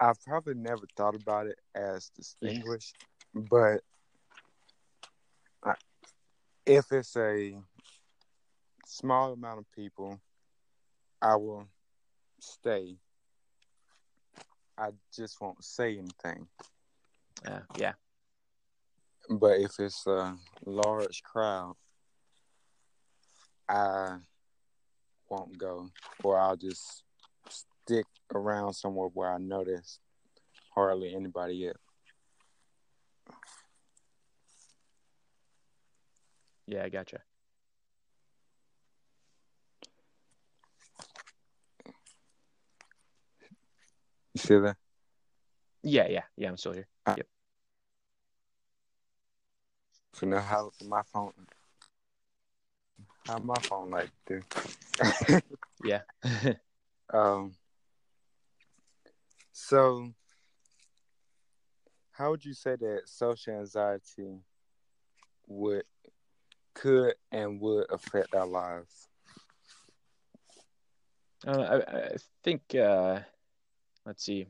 I've 0.00 0.18
probably 0.24 0.54
never 0.54 0.86
thought 0.96 1.14
about 1.14 1.48
it 1.48 1.58
as 1.74 2.08
distinguished, 2.16 2.96
but 3.34 3.82
I, 5.62 5.74
if 6.64 6.90
it's 6.90 7.14
a 7.14 7.58
small 8.86 9.34
amount 9.34 9.58
of 9.58 9.70
people, 9.72 10.18
I 11.20 11.36
will 11.36 11.66
stay. 12.40 12.96
I 14.78 14.92
just 15.14 15.42
won't 15.42 15.62
say 15.62 15.98
anything. 15.98 16.48
Uh, 17.46 17.60
yeah, 17.76 17.92
But 19.28 19.60
if 19.60 19.78
it's 19.78 20.06
a 20.06 20.38
large 20.64 21.22
crowd, 21.22 21.74
I 23.68 24.20
won't 25.30 25.56
go, 25.56 25.88
or 26.22 26.38
I'll 26.38 26.56
just 26.56 27.04
stick 27.48 28.06
around 28.34 28.74
somewhere 28.74 29.08
where 29.14 29.32
I 29.32 29.38
know 29.38 29.64
there's 29.64 29.98
hardly 30.74 31.14
anybody 31.14 31.54
yet. 31.54 31.76
yeah, 36.70 36.84
I 36.84 36.88
gotcha. 36.88 37.18
You 44.34 44.40
see 44.40 44.58
that? 44.58 44.76
Yeah, 45.82 46.06
yeah, 46.08 46.22
yeah. 46.36 46.48
I'm 46.48 46.56
still 46.56 46.72
here. 46.72 46.86
Ah. 47.06 47.14
Yep. 47.16 47.26
You 50.22 50.28
know 50.28 50.38
how 50.38 50.70
my 50.86 51.02
phone, 51.12 51.32
how 53.26 53.38
my 53.38 53.54
phone 53.62 53.90
like 53.90 54.10
to. 54.26 54.40
Yeah. 55.84 56.02
um. 57.12 57.52
So, 59.52 60.12
how 62.12 62.30
would 62.30 62.44
you 62.44 62.54
say 62.54 62.76
that 62.76 63.02
social 63.06 63.54
anxiety 63.54 64.40
would, 65.46 65.84
could, 66.74 67.14
and 67.30 67.60
would 67.60 67.86
affect 67.90 68.34
our 68.34 68.46
lives? 68.46 69.08
Uh, 71.46 71.50
I, 71.60 71.76
I 71.76 72.16
think 72.42 72.74
uh, 72.74 73.20
let's 74.04 74.24
see. 74.24 74.46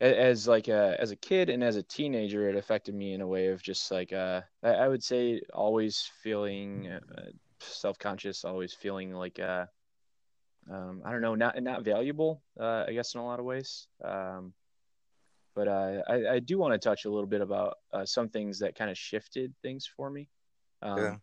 As 0.00 0.48
like 0.48 0.68
a 0.68 0.96
as 0.98 1.10
a 1.10 1.16
kid 1.16 1.50
and 1.50 1.62
as 1.62 1.76
a 1.76 1.82
teenager, 1.82 2.48
it 2.48 2.56
affected 2.56 2.94
me 2.94 3.12
in 3.12 3.20
a 3.20 3.26
way 3.26 3.48
of 3.48 3.62
just 3.62 3.90
like 3.90 4.12
uh, 4.14 4.40
I, 4.62 4.70
I 4.70 4.88
would 4.88 5.02
say 5.02 5.42
always 5.52 6.08
feeling 6.22 6.88
uh, 6.88 7.30
self 7.60 7.98
conscious, 7.98 8.44
always 8.44 8.72
feeling 8.72 9.12
like 9.12 9.38
uh, 9.38 9.66
um, 10.70 11.02
I 11.04 11.12
don't 11.12 11.20
know, 11.20 11.34
not 11.34 11.62
not 11.62 11.84
valuable. 11.84 12.42
Uh, 12.58 12.84
I 12.88 12.92
guess 12.92 13.14
in 13.14 13.20
a 13.20 13.26
lot 13.26 13.40
of 13.40 13.44
ways. 13.44 13.88
Um, 14.02 14.54
but 15.54 15.68
uh, 15.68 16.02
I 16.08 16.28
I 16.34 16.38
do 16.38 16.58
want 16.58 16.72
to 16.72 16.78
touch 16.78 17.04
a 17.04 17.10
little 17.10 17.26
bit 17.26 17.40
about 17.40 17.76
uh, 17.92 18.06
some 18.06 18.28
things 18.28 18.58
that 18.60 18.76
kind 18.76 18.90
of 18.90 18.96
shifted 18.96 19.54
things 19.62 19.86
for 19.86 20.10
me. 20.10 20.28
Um, 20.82 20.98
Yeah. 20.98 21.16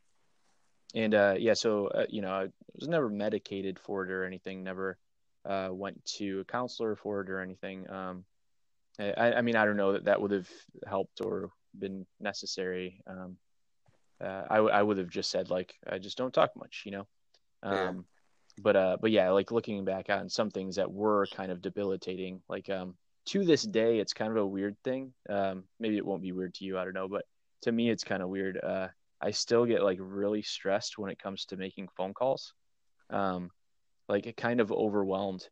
and 0.95 1.15
uh, 1.15 1.35
yeah, 1.37 1.53
so 1.53 1.87
uh, 1.87 2.05
you 2.09 2.21
know, 2.21 2.31
I 2.31 2.47
was 2.75 2.87
never 2.87 3.09
medicated 3.09 3.79
for 3.79 4.03
it 4.05 4.11
or 4.11 4.23
anything. 4.25 4.63
Never 4.63 4.97
uh, 5.45 5.69
went 5.71 6.03
to 6.17 6.41
a 6.41 6.45
counselor 6.45 6.95
for 6.95 7.21
it 7.21 7.29
or 7.29 7.41
anything. 7.41 7.89
Um, 7.89 8.25
I, 8.99 9.33
I 9.33 9.41
mean, 9.41 9.55
I 9.55 9.65
don't 9.65 9.77
know 9.77 9.93
that 9.93 10.05
that 10.05 10.21
would 10.21 10.31
have 10.31 10.49
helped 10.87 11.21
or 11.21 11.51
been 11.77 12.05
necessary. 12.19 13.01
Um, 13.07 13.37
uh, 14.23 14.43
I, 14.49 14.81
would 14.81 14.97
have 14.97 15.09
just 15.09 15.29
said 15.29 15.49
like, 15.49 15.75
I 15.87 15.99
just 15.99 16.17
don't 16.17 16.33
talk 16.33 16.51
much, 16.55 16.83
you 16.85 16.91
know. 16.91 17.07
Um, 17.63 17.75
Yeah. 17.75 17.93
But 18.59 18.75
uh, 18.75 18.97
but 18.99 19.11
yeah, 19.11 19.29
like 19.29 19.51
looking 19.51 19.85
back 19.85 20.09
on 20.09 20.29
some 20.29 20.49
things 20.49 20.77
that 20.77 20.91
were 20.91 21.27
kind 21.27 21.51
of 21.51 21.61
debilitating, 21.61 22.41
like 22.49 22.71
um, 22.71 22.95
to 23.27 23.45
this 23.45 23.61
day, 23.61 23.99
it's 23.99 24.13
kind 24.13 24.31
of 24.31 24.37
a 24.37 24.47
weird 24.47 24.75
thing. 24.83 25.13
Um, 25.29 25.65
maybe 25.79 25.97
it 25.97 26.05
won't 26.05 26.23
be 26.23 26.31
weird 26.31 26.55
to 26.55 26.65
you, 26.65 26.79
I 26.79 26.83
don't 26.83 26.95
know, 26.95 27.07
but 27.07 27.25
to 27.61 27.71
me, 27.71 27.91
it's 27.91 28.03
kind 28.03 28.23
of 28.23 28.29
weird. 28.29 28.59
Uh, 28.63 28.87
I 29.21 29.29
still 29.29 29.65
get 29.65 29.83
like 29.83 29.99
really 30.01 30.41
stressed 30.41 30.97
when 30.97 31.11
it 31.11 31.19
comes 31.19 31.45
to 31.45 31.57
making 31.57 31.89
phone 31.95 32.15
calls. 32.15 32.53
Um, 33.11 33.51
like 34.09 34.25
it 34.25 34.37
kind 34.37 34.59
of 34.59 34.71
overwhelmed. 34.71 35.47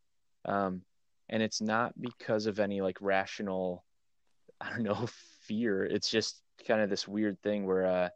Um, 0.46 0.82
and 1.30 1.42
it's 1.42 1.62
not 1.62 2.00
because 2.00 2.46
of 2.46 2.60
any 2.60 2.82
like 2.82 2.98
rational, 3.02 3.84
I 4.62 4.70
don't 4.70 4.84
know, 4.84 5.08
fear. 5.42 5.86
It's 5.86 6.10
just 6.10 6.42
kind 6.68 6.82
of 6.82 6.90
this 6.90 7.08
weird 7.08 7.42
thing 7.42 7.66
where 7.66 7.86
uh, 7.86 8.10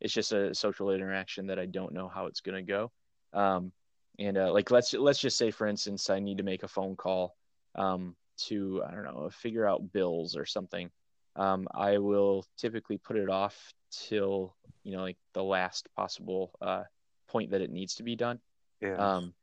it's 0.00 0.12
just 0.12 0.32
a 0.32 0.54
social 0.54 0.90
interaction 0.90 1.46
that 1.48 1.58
I 1.58 1.66
don't 1.66 1.92
know 1.92 2.08
how 2.08 2.26
it's 2.26 2.40
gonna 2.40 2.62
go. 2.62 2.90
Um, 3.32 3.72
and 4.18 4.36
uh, 4.36 4.52
like 4.52 4.70
let's 4.70 4.92
let's 4.94 5.20
just 5.20 5.38
say, 5.38 5.50
for 5.50 5.66
instance, 5.66 6.10
I 6.10 6.18
need 6.18 6.38
to 6.38 6.44
make 6.44 6.62
a 6.62 6.68
phone 6.68 6.96
call 6.96 7.36
um, 7.74 8.16
to 8.46 8.82
I 8.86 8.92
don't 8.92 9.04
know 9.04 9.28
figure 9.30 9.66
out 9.66 9.92
bills 9.92 10.36
or 10.36 10.44
something. 10.44 10.90
Um, 11.36 11.68
I 11.72 11.98
will 11.98 12.44
typically 12.56 12.98
put 12.98 13.16
it 13.16 13.30
off 13.30 13.72
till 13.90 14.56
you 14.82 14.92
know 14.92 15.02
like 15.02 15.18
the 15.34 15.44
last 15.44 15.88
possible 15.96 16.50
uh, 16.60 16.82
point 17.28 17.52
that 17.52 17.60
it 17.60 17.70
needs 17.70 17.94
to 17.96 18.02
be 18.02 18.16
done. 18.16 18.40
Yeah. 18.80 18.96
Um, 18.96 19.34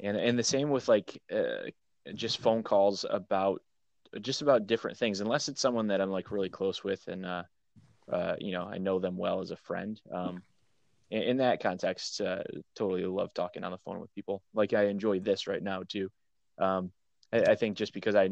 and 0.00 0.16
and 0.16 0.38
the 0.38 0.44
same 0.44 0.70
with 0.70 0.88
like 0.88 1.20
uh, 1.32 1.70
just 2.14 2.38
phone 2.38 2.62
calls 2.62 3.04
about 3.08 3.62
just 4.20 4.42
about 4.42 4.66
different 4.66 4.96
things, 4.96 5.20
unless 5.20 5.48
it's 5.48 5.60
someone 5.60 5.88
that 5.88 6.00
I'm 6.00 6.10
like 6.10 6.30
really 6.30 6.48
close 6.48 6.82
with 6.82 7.06
and 7.08 7.26
uh, 7.26 7.42
uh, 8.10 8.36
you 8.38 8.52
know 8.52 8.64
I 8.64 8.78
know 8.78 8.98
them 8.98 9.16
well 9.16 9.40
as 9.40 9.50
a 9.50 9.56
friend. 9.56 10.00
Um, 10.12 10.42
in, 11.10 11.22
in 11.22 11.36
that 11.38 11.62
context, 11.62 12.20
uh, 12.20 12.42
totally 12.74 13.04
love 13.04 13.32
talking 13.34 13.64
on 13.64 13.72
the 13.72 13.78
phone 13.78 14.00
with 14.00 14.14
people. 14.14 14.42
Like 14.54 14.72
I 14.72 14.84
enjoy 14.86 15.20
this 15.20 15.46
right 15.46 15.62
now 15.62 15.82
too. 15.88 16.10
Um, 16.58 16.92
I, 17.32 17.40
I 17.40 17.54
think 17.54 17.76
just 17.76 17.92
because 17.92 18.14
I 18.14 18.30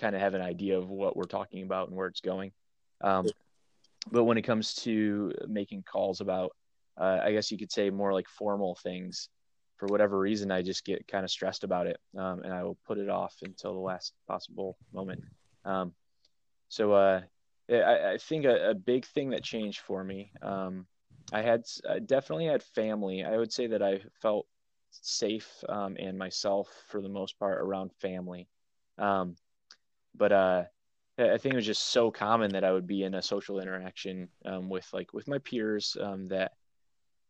kind 0.00 0.14
of 0.14 0.20
have 0.20 0.34
an 0.34 0.42
idea 0.42 0.78
of 0.78 0.88
what 0.88 1.16
we're 1.16 1.24
talking 1.24 1.62
about 1.62 1.88
and 1.88 1.96
where 1.96 2.08
it's 2.08 2.20
going. 2.20 2.52
Um, 3.00 3.26
but 4.10 4.24
when 4.24 4.38
it 4.38 4.42
comes 4.42 4.74
to 4.74 5.32
making 5.48 5.84
calls 5.90 6.20
about, 6.20 6.52
uh, 6.98 7.20
I 7.22 7.32
guess 7.32 7.50
you 7.50 7.58
could 7.58 7.72
say 7.72 7.90
more 7.90 8.12
like 8.12 8.28
formal 8.28 8.76
things, 8.82 9.28
for 9.76 9.86
whatever 9.86 10.18
reason, 10.18 10.50
I 10.50 10.62
just 10.62 10.84
get 10.84 11.06
kind 11.08 11.24
of 11.24 11.30
stressed 11.30 11.64
about 11.64 11.86
it, 11.86 11.98
um, 12.16 12.42
and 12.42 12.52
I 12.52 12.62
will 12.62 12.78
put 12.86 12.98
it 12.98 13.08
off 13.08 13.34
until 13.42 13.74
the 13.74 13.80
last 13.80 14.12
possible 14.26 14.76
moment. 14.92 15.20
Um, 15.64 15.92
so 16.68 16.92
uh, 16.92 17.22
I, 17.70 18.12
I 18.12 18.18
think 18.18 18.44
a, 18.44 18.70
a 18.70 18.74
big 18.74 19.04
thing 19.06 19.30
that 19.30 19.42
changed 19.42 19.80
for 19.80 20.04
me, 20.04 20.32
um, 20.42 20.86
I 21.32 21.42
had 21.42 21.64
I 21.88 21.98
definitely 21.98 22.46
had 22.46 22.62
family. 22.62 23.24
I 23.24 23.36
would 23.36 23.52
say 23.52 23.66
that 23.68 23.82
I 23.82 24.00
felt 24.20 24.46
safe 24.90 25.48
um, 25.68 25.96
and 25.98 26.18
myself 26.18 26.68
for 26.88 27.02
the 27.02 27.08
most 27.08 27.38
part 27.38 27.60
around 27.60 27.92
family. 28.00 28.48
Um, 28.98 29.34
but 30.14 30.32
uh, 30.32 30.64
I 31.18 31.38
think 31.38 31.54
it 31.54 31.56
was 31.56 31.66
just 31.66 31.88
so 31.88 32.10
common 32.10 32.52
that 32.52 32.64
I 32.64 32.72
would 32.72 32.86
be 32.86 33.02
in 33.02 33.14
a 33.14 33.22
social 33.22 33.60
interaction 33.60 34.28
um, 34.44 34.68
with 34.68 34.88
like 34.92 35.12
with 35.12 35.26
my 35.26 35.38
peers 35.38 35.96
that 36.28 36.52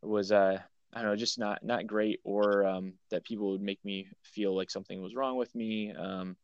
was 0.03 0.33
uh, 0.33 0.59
I 0.95 1.03
don't 1.03 1.11
know 1.11 1.17
just 1.17 1.39
not 1.39 1.65
not 1.65 1.87
great 1.87 2.21
or 2.25 2.65
um, 2.67 2.95
that 3.11 3.25
people 3.25 3.51
would 3.51 3.63
make 3.63 3.85
me 3.85 4.09
feel 4.23 4.55
like 4.55 4.71
something 4.71 5.03
was 5.03 5.15
wrong 5.15 5.37
with 5.37 5.55
me 5.55 5.93
um, 5.93 6.37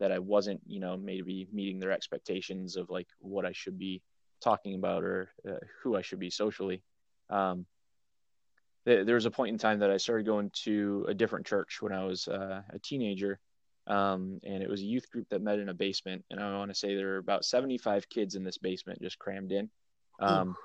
that 0.00 0.12
I 0.12 0.18
wasn't 0.18 0.60
you 0.66 0.80
know 0.80 0.96
maybe 0.96 1.48
meeting 1.52 1.78
their 1.78 1.92
expectations 1.92 2.76
of 2.76 2.90
like 2.90 3.08
what 3.20 3.46
I 3.46 3.52
should 3.52 3.78
be 3.78 4.02
talking 4.42 4.74
about 4.74 5.04
or 5.04 5.30
uh, 5.48 5.64
who 5.82 5.96
I 5.96 6.02
should 6.02 6.18
be 6.18 6.30
socially. 6.30 6.82
Um, 7.30 7.66
there 8.84 9.14
was 9.14 9.26
a 9.26 9.30
point 9.30 9.52
in 9.52 9.58
time 9.58 9.78
that 9.78 9.92
I 9.92 9.96
started 9.96 10.26
going 10.26 10.50
to 10.64 11.06
a 11.08 11.14
different 11.14 11.46
church 11.46 11.80
when 11.80 11.92
I 11.92 12.04
was 12.04 12.26
uh, 12.26 12.62
a 12.68 12.78
teenager 12.80 13.38
um, 13.86 14.40
and 14.44 14.62
it 14.62 14.68
was 14.68 14.80
a 14.80 14.86
youth 14.86 15.10
group 15.10 15.28
that 15.30 15.42
met 15.42 15.58
in 15.58 15.68
a 15.68 15.74
basement. 15.74 16.24
And 16.30 16.40
I 16.40 16.56
want 16.56 16.70
to 16.70 16.74
say 16.74 16.94
there 16.94 17.08
were 17.08 17.16
about 17.18 17.44
75 17.44 18.08
kids 18.08 18.34
in 18.34 18.44
this 18.44 18.58
basement 18.58 19.00
just 19.00 19.18
crammed 19.18 19.52
in. 19.52 19.70
Um, 20.20 20.56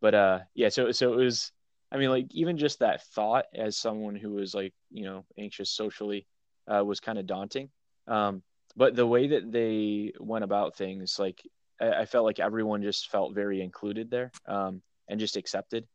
but 0.00 0.14
uh, 0.14 0.38
yeah, 0.54 0.68
so 0.68 0.92
so 0.92 1.12
it 1.12 1.16
was. 1.16 1.52
I 1.92 1.98
mean, 1.98 2.10
like 2.10 2.26
even 2.30 2.56
just 2.56 2.78
that 2.78 3.02
thought, 3.08 3.46
as 3.54 3.76
someone 3.76 4.16
who 4.16 4.32
was 4.32 4.54
like 4.54 4.72
you 4.90 5.04
know 5.04 5.24
anxious 5.38 5.70
socially, 5.70 6.26
uh, 6.66 6.84
was 6.84 7.00
kind 7.00 7.18
of 7.18 7.26
daunting. 7.26 7.70
Um, 8.06 8.42
but 8.76 8.96
the 8.96 9.06
way 9.06 9.28
that 9.28 9.52
they 9.52 10.12
went 10.18 10.44
about 10.44 10.76
things, 10.76 11.18
like 11.18 11.42
I, 11.80 11.90
I 11.90 12.04
felt 12.06 12.24
like 12.24 12.40
everyone 12.40 12.82
just 12.82 13.10
felt 13.10 13.34
very 13.34 13.60
included 13.60 14.10
there 14.10 14.32
um, 14.46 14.82
and 15.08 15.20
just 15.20 15.36
accepted. 15.36 15.86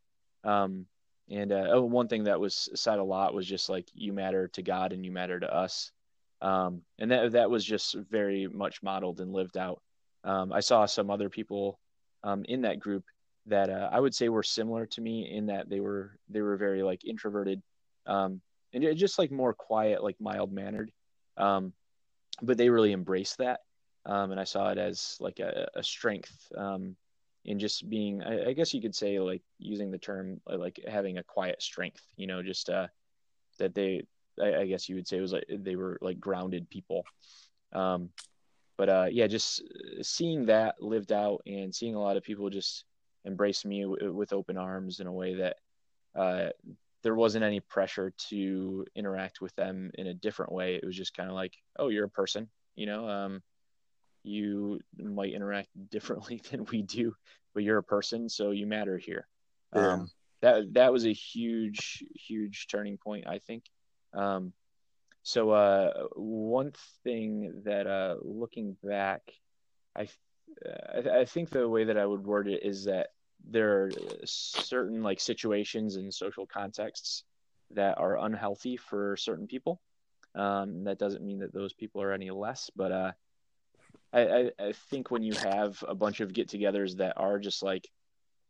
Um, 0.44 0.86
and 1.30 1.52
uh, 1.52 1.68
oh, 1.72 1.82
one 1.82 2.08
thing 2.08 2.26
that 2.26 2.40
was 2.40 2.70
said 2.76 3.00
a 3.00 3.04
lot 3.04 3.34
was 3.34 3.48
just 3.48 3.68
like 3.68 3.88
you 3.94 4.14
matter 4.14 4.48
to 4.50 4.62
God 4.62 4.94
and 4.94 5.04
you 5.04 5.12
matter 5.12 5.40
to 5.40 5.54
us 5.54 5.92
um, 6.42 6.82
and 7.00 7.12
that 7.12 7.32
that 7.32 7.50
was 7.50 7.66
just 7.66 7.96
very 7.96 8.48
much 8.48 8.84
modeled 8.84 9.20
and 9.20 9.34
lived 9.34 9.58
out. 9.58 9.82
Um, 10.24 10.52
I 10.54 10.60
saw 10.60 10.86
some 10.86 11.10
other 11.10 11.30
people 11.30 11.80
um, 12.24 12.46
in 12.46 12.62
that 12.62 12.80
group 12.80 13.06
that 13.48 13.70
uh, 13.70 13.90
I 13.92 14.00
would 14.00 14.16
say 14.16 14.30
were 14.30 14.44
similar 14.44 14.86
to 14.88 15.02
me 15.02 15.30
in 15.32 15.48
that 15.48 15.70
they 15.70 15.80
were 15.80 16.18
they 16.30 16.42
were 16.42 16.58
very 16.58 16.84
like 16.84 17.06
introverted 17.06 17.62
um, 18.06 18.42
and 18.74 18.98
just 18.98 19.20
like 19.20 19.32
more 19.32 19.54
quiet, 19.54 20.04
like 20.04 20.16
mild 20.20 20.52
mannered, 20.52 20.92
um, 21.38 21.74
but 22.42 22.58
they 22.58 22.70
really 22.70 22.94
embraced 22.94 23.38
that, 23.40 23.62
um, 24.06 24.32
and 24.32 24.40
I 24.40 24.44
saw 24.44 24.70
it 24.70 24.78
as 24.78 25.18
like 25.20 25.40
a, 25.40 25.68
a 25.76 25.84
strength 25.84 26.52
in 27.46 27.60
just 27.60 27.90
being 27.90 28.22
I, 28.22 28.50
I, 28.50 28.54
guess 28.54 28.74
you 28.74 28.82
could 28.82 28.94
say 28.94 29.20
like 29.20 29.42
using 29.58 29.90
the 29.90 29.98
term 29.98 30.42
like 30.46 30.82
having 30.86 31.18
a 31.18 31.24
quiet 31.24 31.62
strength 31.62 32.02
you 32.18 32.28
know 32.28 32.44
just 32.44 32.70
uh 32.70 32.88
that 33.58 33.74
they 33.74 34.04
I, 34.42 34.56
I, 34.56 34.66
guess 34.66 34.88
you 34.88 34.96
would 34.96 35.08
say 35.08 35.18
it 35.18 35.22
was 35.22 35.34
like 35.34 35.46
they 35.50 35.76
were 35.76 35.98
like 36.02 36.20
grounded 36.20 36.70
people. 36.70 37.04
Um, 37.74 38.10
but 38.78 38.90
uh, 38.90 39.08
yeah, 39.10 39.28
just 39.28 39.64
seeing 40.02 40.46
that 40.46 40.82
lived 40.82 41.12
out 41.12 41.42
and 41.48 41.74
seeing 41.74 41.96
a 41.96 42.02
lot 42.02 42.18
of 42.18 42.24
people 42.24 42.50
just 42.50 42.86
embrace 43.28 43.66
me 43.66 43.84
w- 43.84 44.14
with 44.14 44.34
open 44.34 44.58
arms 44.58 45.00
in 45.00 45.08
a 45.08 45.12
way 45.12 45.36
that 45.36 45.58
uh, 46.16 46.50
there 47.04 47.14
wasn't 47.14 47.44
any 47.44 47.60
pressure 47.60 48.12
to 48.30 48.86
interact 48.96 49.42
with 49.42 49.56
them 49.56 49.92
in 49.96 50.08
a 50.08 50.14
different 50.14 50.52
way. 50.52 50.76
It 50.76 50.86
was 50.86 50.96
just 50.96 51.16
kind 51.16 51.30
of 51.30 51.36
like, 51.36 51.54
oh, 51.78 51.90
you're 51.90 52.06
a 52.06 52.10
person, 52.10 52.50
you 52.76 52.88
know. 52.88 53.08
Um, 53.08 53.44
you 54.24 54.80
might 54.98 55.34
interact 55.34 55.70
differently 55.92 56.42
than 56.50 56.66
we 56.66 56.82
do, 56.82 57.16
but 57.54 57.64
you're 57.64 57.78
a 57.78 57.84
person, 57.84 58.30
so 58.30 58.52
you 58.52 58.66
matter 58.66 58.98
here. 58.98 59.28
Yeah. 59.76 59.94
Um, 59.94 60.10
that 60.42 60.74
that 60.74 60.94
was 60.94 61.06
a 61.06 61.14
huge, 61.14 62.04
huge 62.14 62.68
turning 62.68 62.98
point, 62.98 63.26
I 63.28 63.40
think. 63.40 63.64
Um, 64.14 64.54
so 65.24 65.52
uh, 65.52 65.92
one 66.16 66.72
thing 67.04 67.62
that 67.66 67.88
uh, 67.88 68.16
looking 68.22 68.78
back, 68.84 69.22
I, 69.96 70.08
I, 70.96 71.20
I 71.20 71.26
think 71.26 71.50
the 71.50 71.68
way 71.68 71.86
that 71.86 71.98
I 71.98 72.06
would 72.06 72.26
word 72.26 72.48
it 72.48 72.64
is 72.64 72.86
that 72.86 73.10
there 73.50 73.84
are 73.84 73.92
certain 74.26 75.02
like 75.02 75.20
situations 75.20 75.96
and 75.96 76.14
social 76.14 76.46
contexts 76.46 77.24
that 77.72 77.98
are 77.98 78.18
unhealthy 78.18 78.78
for 78.78 79.18
certain 79.18 79.48
people. 79.48 79.82
Um, 80.36 80.84
that 80.84 81.00
doesn't 81.00 81.26
mean 81.26 81.40
that 81.40 81.54
those 81.54 81.74
people 81.74 82.02
are 82.02 82.14
any 82.14 82.30
less, 82.30 82.70
but 82.76 82.92
uh, 82.92 83.12
I, 84.14 84.22
I, 84.22 84.52
I, 84.60 84.72
think 84.90 85.10
when 85.10 85.24
you 85.24 85.34
have 85.34 85.84
a 85.88 85.96
bunch 85.96 86.20
of 86.20 86.34
get-togethers 86.34 86.98
that 86.98 87.14
are 87.18 87.40
just 87.40 87.64
like 87.64 87.90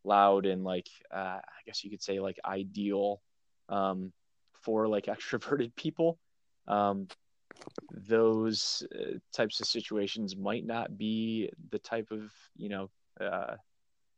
loud 0.04 0.46
and 0.46 0.64
like 0.64 0.88
uh, 1.14 1.40
I 1.40 1.62
guess 1.66 1.84
you 1.84 1.90
could 1.90 2.04
say 2.04 2.20
like 2.20 2.40
ideal 2.46 3.22
um, 3.70 4.12
for 4.54 4.88
like 4.88 5.06
extroverted 5.06 5.76
people 5.76 6.20
um, 6.68 7.08
those 7.92 8.86
uh, 8.94 9.18
types 9.34 9.60
of 9.60 9.68
situations 9.68 10.36
might 10.36 10.66
not 10.66 10.98
be 10.98 11.50
the 11.70 11.80
type 11.80 12.12
of 12.12 12.32
you 12.56 12.70
know 12.70 12.90
uh, 13.20 13.56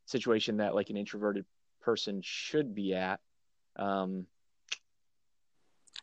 situation 0.09 0.57
that 0.57 0.75
like 0.75 0.89
an 0.89 0.97
introverted 0.97 1.45
person 1.81 2.21
should 2.23 2.73
be 2.75 2.93
at. 2.93 3.19
Um, 3.75 4.25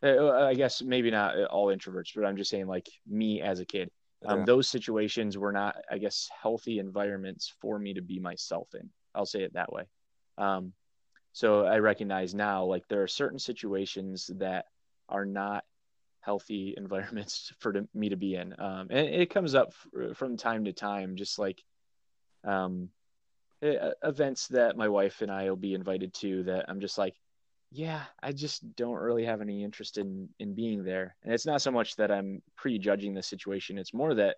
uh, 0.03 0.45
i 0.45 0.53
guess 0.53 0.83
maybe 0.83 1.09
not 1.09 1.35
all 1.45 1.67
introverts 1.67 2.11
but 2.15 2.23
i'm 2.23 2.37
just 2.37 2.51
saying 2.51 2.67
like 2.67 2.87
me 3.07 3.41
as 3.41 3.59
a 3.59 3.65
kid. 3.65 3.89
Um, 4.25 4.39
yeah. 4.39 4.45
those 4.45 4.67
situations 4.67 5.37
were 5.37 5.51
not 5.51 5.75
i 5.91 5.97
guess 5.97 6.29
healthy 6.41 6.79
environments 6.79 7.53
for 7.61 7.79
me 7.79 7.93
to 7.93 8.01
be 8.01 8.19
myself 8.19 8.67
in. 8.73 8.89
I'll 9.13 9.25
say 9.25 9.41
it 9.41 9.53
that 9.53 9.71
way. 9.71 9.83
Um, 10.37 10.73
so 11.33 11.65
i 11.65 11.77
recognize 11.77 12.33
now 12.35 12.63
like 12.63 12.87
there 12.87 13.03
are 13.03 13.07
certain 13.07 13.39
situations 13.39 14.29
that 14.35 14.65
are 15.09 15.25
not 15.25 15.63
healthy 16.21 16.73
environments 16.77 17.53
for 17.59 17.73
to, 17.73 17.87
me 17.93 18.09
to 18.09 18.17
be 18.17 18.35
in. 18.35 18.53
Um, 18.59 18.87
and 18.89 19.07
it 19.07 19.29
comes 19.29 19.55
up 19.55 19.73
f- 19.95 20.17
from 20.17 20.37
time 20.37 20.65
to 20.65 20.73
time 20.73 21.15
just 21.15 21.39
like 21.39 21.63
um, 22.43 22.89
events 23.61 24.47
that 24.47 24.77
my 24.77 24.87
wife 24.87 25.21
and 25.21 25.31
i 25.31 25.49
will 25.49 25.55
be 25.55 25.73
invited 25.73 26.13
to 26.13 26.43
that 26.43 26.65
i'm 26.67 26.79
just 26.79 26.97
like 26.97 27.15
yeah 27.71 28.03
i 28.21 28.31
just 28.31 28.75
don't 28.75 28.95
really 28.95 29.25
have 29.25 29.41
any 29.41 29.63
interest 29.63 29.97
in 29.97 30.29
in 30.39 30.53
being 30.53 30.83
there 30.83 31.15
and 31.23 31.33
it's 31.33 31.45
not 31.45 31.61
so 31.61 31.71
much 31.71 31.95
that 31.95 32.11
i'm 32.11 32.41
prejudging 32.55 33.13
the 33.13 33.23
situation 33.23 33.77
it's 33.77 33.93
more 33.93 34.13
that 34.13 34.37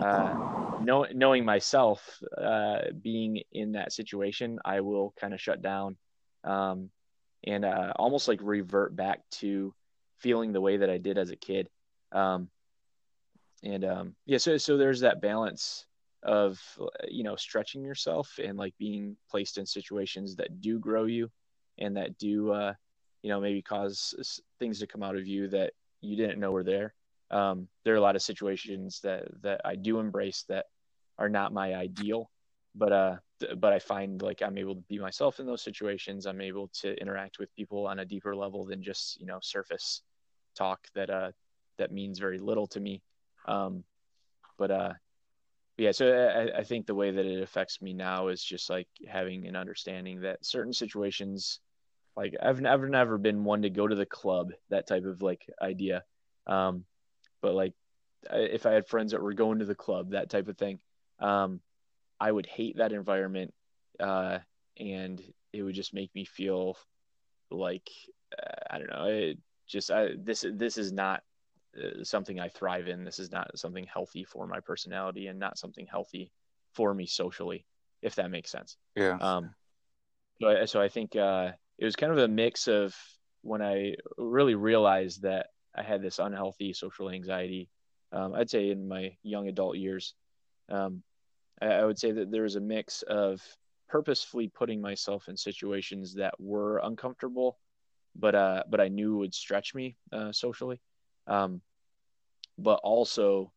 uh, 0.00 0.34
know, 0.82 1.06
knowing 1.14 1.44
myself 1.44 2.20
uh, 2.36 2.78
being 3.02 3.42
in 3.52 3.72
that 3.72 3.92
situation 3.92 4.58
i 4.64 4.80
will 4.80 5.12
kind 5.18 5.34
of 5.34 5.40
shut 5.40 5.60
down 5.60 5.96
um, 6.44 6.90
and 7.46 7.64
uh, 7.64 7.92
almost 7.96 8.28
like 8.28 8.40
revert 8.42 8.94
back 8.94 9.20
to 9.30 9.74
feeling 10.18 10.52
the 10.52 10.60
way 10.60 10.78
that 10.78 10.90
I 10.90 10.98
did 10.98 11.18
as 11.18 11.30
a 11.30 11.36
kid. 11.36 11.68
Um, 12.12 12.48
and 13.62 13.84
um, 13.84 14.14
yeah, 14.26 14.38
so 14.38 14.56
so 14.56 14.76
there's 14.76 15.00
that 15.00 15.20
balance 15.20 15.86
of 16.24 16.60
you 17.08 17.22
know 17.22 17.36
stretching 17.36 17.84
yourself 17.84 18.38
and 18.42 18.58
like 18.58 18.74
being 18.78 19.16
placed 19.30 19.58
in 19.58 19.66
situations 19.66 20.36
that 20.36 20.60
do 20.60 20.78
grow 20.78 21.04
you 21.04 21.30
and 21.78 21.96
that 21.96 22.16
do 22.18 22.50
uh, 22.52 22.72
you 23.22 23.30
know 23.30 23.40
maybe 23.40 23.62
cause 23.62 24.40
things 24.58 24.78
to 24.78 24.86
come 24.86 25.02
out 25.02 25.16
of 25.16 25.26
you 25.26 25.48
that 25.48 25.72
you 26.00 26.16
didn't 26.16 26.40
know 26.40 26.52
were 26.52 26.64
there. 26.64 26.94
Um, 27.30 27.68
there 27.84 27.94
are 27.94 27.98
a 27.98 28.02
lot 28.02 28.16
of 28.16 28.22
situations 28.22 29.00
that 29.02 29.24
that 29.42 29.60
I 29.64 29.76
do 29.76 29.98
embrace 29.98 30.44
that 30.48 30.66
are 31.18 31.28
not 31.28 31.52
my 31.52 31.74
ideal, 31.74 32.30
but 32.74 32.92
uh, 32.92 33.16
but 33.56 33.72
I 33.72 33.78
find 33.78 34.20
like 34.22 34.42
I'm 34.42 34.58
able 34.58 34.74
to 34.74 34.82
be 34.82 34.98
myself 34.98 35.40
in 35.40 35.46
those 35.46 35.62
situations. 35.62 36.26
I'm 36.26 36.40
able 36.40 36.68
to 36.80 36.94
interact 37.00 37.38
with 37.38 37.54
people 37.54 37.86
on 37.86 38.00
a 38.00 38.04
deeper 38.04 38.34
level 38.34 38.64
than 38.64 38.82
just 38.82 39.20
you 39.20 39.26
know 39.26 39.38
surface 39.42 40.02
talk 40.54 40.86
that 40.94 41.10
uh 41.10 41.32
that 41.78 41.90
means 41.90 42.18
very 42.18 42.38
little 42.38 42.66
to 42.68 42.80
me. 42.80 43.02
Um, 43.46 43.84
but 44.56 44.70
uh, 44.70 44.92
yeah, 45.76 45.92
so 45.92 46.12
I, 46.12 46.58
I 46.58 46.64
think 46.64 46.86
the 46.86 46.94
way 46.94 47.10
that 47.10 47.26
it 47.26 47.42
affects 47.42 47.82
me 47.82 47.92
now 47.92 48.28
is 48.28 48.42
just 48.42 48.70
like 48.70 48.88
having 49.08 49.46
an 49.46 49.56
understanding 49.56 50.20
that 50.20 50.44
certain 50.44 50.72
situations, 50.72 51.60
like 52.16 52.34
I've 52.40 52.60
never 52.60 52.88
never 52.88 53.18
been 53.18 53.44
one 53.44 53.62
to 53.62 53.70
go 53.70 53.86
to 53.86 53.94
the 53.94 54.06
club, 54.06 54.52
that 54.70 54.86
type 54.86 55.04
of 55.04 55.20
like 55.20 55.44
idea. 55.60 56.04
Um, 56.46 56.84
but 57.42 57.54
like 57.54 57.72
if 58.30 58.66
I 58.66 58.72
had 58.72 58.86
friends 58.86 59.12
that 59.12 59.22
were 59.22 59.34
going 59.34 59.58
to 59.58 59.64
the 59.64 59.74
club, 59.74 60.10
that 60.10 60.30
type 60.30 60.48
of 60.48 60.56
thing, 60.56 60.78
um, 61.18 61.60
I 62.20 62.30
would 62.30 62.46
hate 62.46 62.76
that 62.76 62.92
environment, 62.92 63.52
uh, 63.98 64.38
and 64.78 65.20
it 65.52 65.62
would 65.62 65.74
just 65.74 65.92
make 65.92 66.14
me 66.14 66.24
feel 66.24 66.76
like 67.50 67.90
uh, 68.38 68.60
I 68.70 68.78
don't 68.78 68.90
know. 68.90 69.06
It 69.06 69.38
just 69.66 69.90
I, 69.90 70.10
this 70.16 70.44
this 70.48 70.78
is 70.78 70.92
not 70.92 71.24
something 72.02 72.40
I 72.40 72.48
thrive 72.48 72.88
in. 72.88 73.04
This 73.04 73.18
is 73.18 73.30
not 73.30 73.58
something 73.58 73.86
healthy 73.92 74.24
for 74.24 74.46
my 74.46 74.60
personality, 74.60 75.26
and 75.26 75.38
not 75.38 75.58
something 75.58 75.86
healthy 75.86 76.30
for 76.72 76.94
me 76.94 77.06
socially, 77.06 77.64
if 78.02 78.14
that 78.16 78.30
makes 78.30 78.50
sense. 78.50 78.76
Yeah. 78.96 79.18
Um. 79.20 79.54
So 80.40 80.48
I, 80.48 80.64
so 80.64 80.80
I 80.80 80.88
think 80.88 81.16
uh, 81.16 81.52
it 81.78 81.84
was 81.84 81.96
kind 81.96 82.12
of 82.12 82.18
a 82.18 82.28
mix 82.28 82.66
of 82.68 82.94
when 83.42 83.62
I 83.62 83.94
really 84.18 84.54
realized 84.54 85.22
that 85.22 85.46
I 85.74 85.82
had 85.82 86.02
this 86.02 86.18
unhealthy 86.18 86.72
social 86.72 87.10
anxiety. 87.10 87.68
Um, 88.12 88.34
I'd 88.34 88.50
say 88.50 88.70
in 88.70 88.88
my 88.88 89.16
young 89.22 89.48
adult 89.48 89.76
years, 89.76 90.14
um, 90.68 91.02
I, 91.60 91.66
I 91.66 91.84
would 91.84 91.98
say 91.98 92.12
that 92.12 92.30
there 92.30 92.42
was 92.42 92.56
a 92.56 92.60
mix 92.60 93.02
of 93.02 93.42
purposefully 93.88 94.48
putting 94.48 94.80
myself 94.80 95.28
in 95.28 95.36
situations 95.36 96.14
that 96.14 96.34
were 96.40 96.78
uncomfortable, 96.78 97.58
but 98.16 98.34
uh, 98.34 98.62
but 98.68 98.80
I 98.80 98.88
knew 98.88 99.16
would 99.18 99.34
stretch 99.34 99.74
me 99.74 99.96
uh, 100.12 100.32
socially. 100.32 100.80
Um, 101.26 101.60
but 102.58 102.80
also, 102.82 103.52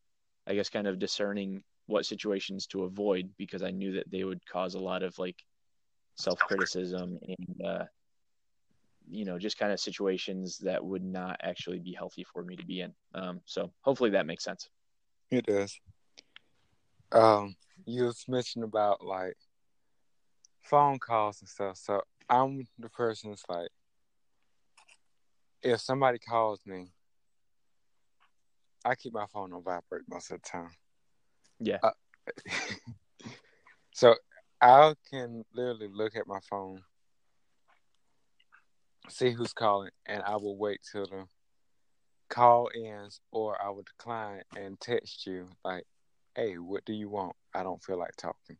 I 0.46 0.54
guess, 0.54 0.68
kind 0.68 0.86
of 0.86 0.98
discerning 0.98 1.62
what 1.86 2.06
situations 2.06 2.66
to 2.68 2.84
avoid 2.84 3.30
because 3.38 3.62
I 3.62 3.70
knew 3.70 3.92
that 3.94 4.10
they 4.10 4.24
would 4.24 4.44
cause 4.46 4.74
a 4.74 4.78
lot 4.80 5.02
of 5.02 5.18
like 5.18 5.36
self 6.16 6.38
criticism 6.40 7.18
and 7.26 7.66
uh, 7.66 7.84
you 9.10 9.24
know 9.24 9.38
just 9.38 9.58
kind 9.58 9.72
of 9.72 9.80
situations 9.80 10.58
that 10.58 10.84
would 10.84 11.02
not 11.02 11.40
actually 11.42 11.78
be 11.78 11.92
healthy 11.92 12.24
for 12.24 12.42
me 12.42 12.56
to 12.56 12.64
be 12.64 12.80
in. 12.80 12.92
Um, 13.14 13.40
so 13.46 13.72
hopefully 13.80 14.10
that 14.10 14.26
makes 14.26 14.44
sense. 14.44 14.68
It 15.30 15.46
does. 15.46 15.80
Um, 17.12 17.56
you 17.86 18.04
was 18.04 18.24
mentioning 18.28 18.64
about 18.64 19.04
like 19.04 19.36
phone 20.62 20.98
calls 20.98 21.40
and 21.40 21.48
stuff. 21.48 21.76
So 21.78 22.02
I'm 22.28 22.66
the 22.78 22.90
person 22.90 23.30
that's 23.30 23.44
like, 23.48 23.68
if 25.62 25.80
somebody 25.80 26.18
calls 26.18 26.60
me, 26.66 26.92
I 28.88 28.94
keep 28.94 29.12
my 29.12 29.26
phone 29.26 29.52
on 29.52 29.62
vibrate 29.62 30.08
most 30.08 30.30
of 30.30 30.40
the 30.40 30.48
time. 30.48 30.70
Yeah. 31.60 31.76
Uh, 31.82 31.90
so 33.92 34.14
I 34.62 34.94
can 35.10 35.44
literally 35.52 35.88
look 35.92 36.16
at 36.16 36.26
my 36.26 36.38
phone, 36.48 36.82
see 39.10 39.30
who's 39.30 39.52
calling, 39.52 39.90
and 40.06 40.22
I 40.22 40.36
will 40.36 40.56
wait 40.56 40.80
till 40.90 41.04
the 41.04 41.26
call 42.30 42.70
ends, 42.74 43.20
or 43.30 43.60
I 43.62 43.68
will 43.68 43.82
decline 43.82 44.42
and 44.56 44.80
text 44.80 45.26
you 45.26 45.50
like, 45.64 45.84
"Hey, 46.34 46.54
what 46.54 46.86
do 46.86 46.94
you 46.94 47.10
want? 47.10 47.36
I 47.54 47.62
don't 47.62 47.82
feel 47.82 47.98
like 47.98 48.16
talking." 48.16 48.56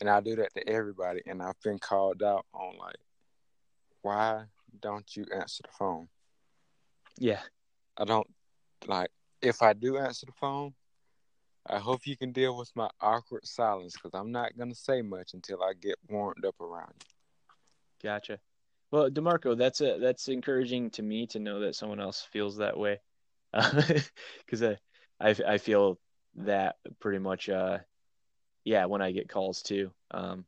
And 0.00 0.08
I 0.08 0.20
do 0.20 0.36
that 0.36 0.54
to 0.54 0.68
everybody, 0.68 1.22
and 1.26 1.42
I've 1.42 1.60
been 1.64 1.80
called 1.80 2.22
out 2.22 2.46
on 2.54 2.78
like, 2.78 3.00
"Why 4.02 4.44
don't 4.80 5.16
you 5.16 5.26
answer 5.34 5.64
the 5.64 5.72
phone?" 5.76 6.08
Yeah. 7.18 7.42
I 7.96 8.04
don't 8.04 8.28
like 8.86 9.10
if 9.42 9.62
I 9.62 9.72
do 9.72 9.98
answer 9.98 10.26
the 10.26 10.32
phone. 10.32 10.74
I 11.68 11.78
hope 11.78 12.06
you 12.06 12.16
can 12.16 12.30
deal 12.32 12.56
with 12.56 12.70
my 12.76 12.88
awkward 13.00 13.44
silence 13.44 13.94
because 13.94 14.12
I'm 14.14 14.30
not 14.30 14.56
gonna 14.56 14.74
say 14.74 15.02
much 15.02 15.34
until 15.34 15.62
I 15.62 15.72
get 15.74 15.96
warmed 16.08 16.44
up 16.44 16.60
around 16.60 16.92
you. 17.00 17.14
Gotcha. 18.02 18.38
Well, 18.92 19.10
Demarco, 19.10 19.56
that's 19.56 19.80
a 19.80 19.98
that's 20.00 20.28
encouraging 20.28 20.90
to 20.90 21.02
me 21.02 21.26
to 21.28 21.40
know 21.40 21.60
that 21.60 21.74
someone 21.74 22.00
else 22.00 22.26
feels 22.32 22.58
that 22.58 22.78
way, 22.78 23.00
because 23.52 24.62
uh, 24.62 24.76
I, 25.20 25.30
I 25.30 25.36
I 25.54 25.58
feel 25.58 25.98
that 26.36 26.76
pretty 27.00 27.18
much. 27.18 27.48
Uh, 27.48 27.78
yeah, 28.64 28.86
when 28.86 29.00
I 29.00 29.12
get 29.12 29.28
calls 29.28 29.62
too, 29.62 29.92
um, 30.10 30.44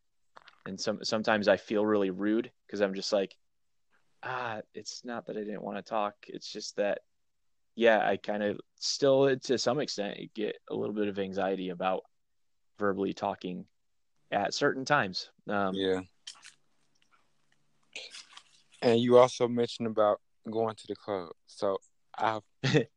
and 0.67 0.79
some 0.81 1.05
sometimes 1.05 1.49
I 1.49 1.57
feel 1.57 1.87
really 1.87 2.11
rude 2.11 2.51
because 2.67 2.81
I'm 2.81 2.95
just 2.95 3.13
like, 3.13 3.37
ah, 4.23 4.61
it's 4.75 5.05
not 5.05 5.27
that 5.27 5.37
I 5.37 5.41
didn't 5.41 5.63
want 5.63 5.79
to 5.79 5.83
talk. 5.83 6.15
It's 6.27 6.51
just 6.53 6.77
that, 6.77 7.01
yeah, 7.79 8.05
I 8.05 8.17
kind 8.17 8.43
of 8.43 8.59
still, 8.75 9.37
to 9.37 9.57
some 9.57 9.79
extent, 9.79 10.19
get 10.35 10.57
a 10.69 10.75
little 10.75 10.93
bit 10.93 11.07
of 11.07 11.17
anxiety 11.21 11.69
about 11.69 12.03
verbally 12.77 13.13
talking 13.13 13.67
at 14.33 14.53
certain 14.53 14.85
times. 14.85 15.31
Um, 15.49 15.75
Yeah. 15.77 16.01
And 18.83 19.01
you 19.01 19.17
also 19.19 19.47
mentioned 19.47 19.87
about 19.87 20.21
going 20.51 20.75
to 20.75 20.87
the 20.89 20.97
club. 20.97 21.31
So 21.47 21.79
I've 22.19 22.43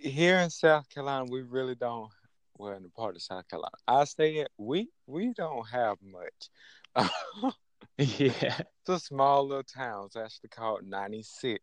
here 0.00 0.38
in 0.38 0.50
South 0.50 0.88
Carolina, 0.88 1.26
we 1.28 1.42
really 1.42 1.74
don't. 1.74 2.08
Well, 2.56 2.72
in 2.72 2.84
the 2.84 2.88
part 2.88 3.16
of 3.16 3.22
South 3.22 3.48
Carolina, 3.48 3.74
I 3.88 4.04
stay 4.04 4.42
at. 4.42 4.50
We 4.58 4.90
we 5.08 5.32
don't 5.36 5.68
have 5.68 5.96
much. 6.02 6.50
yeah. 7.98 8.60
It's 8.60 8.88
a 8.88 9.00
small 9.00 9.48
little 9.48 9.64
town. 9.64 10.06
It's 10.06 10.16
actually 10.16 10.50
called 10.50 10.84
96. 10.84 11.60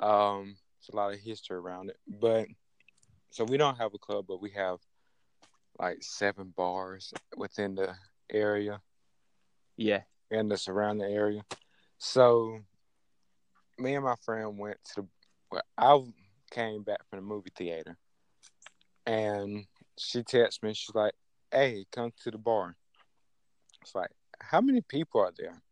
Um, 0.00 0.56
it's 0.88 0.94
a 0.94 0.96
lot 0.96 1.12
of 1.12 1.20
history 1.20 1.56
around 1.56 1.90
it. 1.90 1.96
But 2.08 2.48
so 3.30 3.44
we 3.44 3.58
don't 3.58 3.76
have 3.76 3.92
a 3.92 3.98
club, 3.98 4.24
but 4.26 4.40
we 4.40 4.50
have 4.52 4.78
like 5.78 5.98
seven 6.00 6.52
bars 6.56 7.12
within 7.36 7.74
the 7.74 7.94
area 8.32 8.80
Yeah. 9.76 10.02
and 10.30 10.50
the 10.50 10.56
surrounding 10.56 11.12
area. 11.12 11.42
So 11.98 12.60
me 13.78 13.94
and 13.94 14.04
my 14.04 14.16
friend 14.24 14.58
went 14.58 14.78
to 14.94 15.02
the 15.02 15.08
well, 15.50 15.62
I 15.76 16.00
came 16.50 16.82
back 16.82 17.00
from 17.08 17.18
the 17.18 17.24
movie 17.24 17.52
theater 17.54 17.96
and 19.06 19.66
she 19.98 20.22
texted 20.22 20.62
me, 20.62 20.74
she's 20.74 20.94
like, 20.94 21.12
Hey, 21.52 21.84
come 21.92 22.12
to 22.24 22.30
the 22.30 22.38
bar. 22.38 22.76
It's 23.82 23.94
like, 23.94 24.10
how 24.40 24.60
many 24.60 24.80
people 24.82 25.20
are 25.20 25.32
there? 25.36 25.62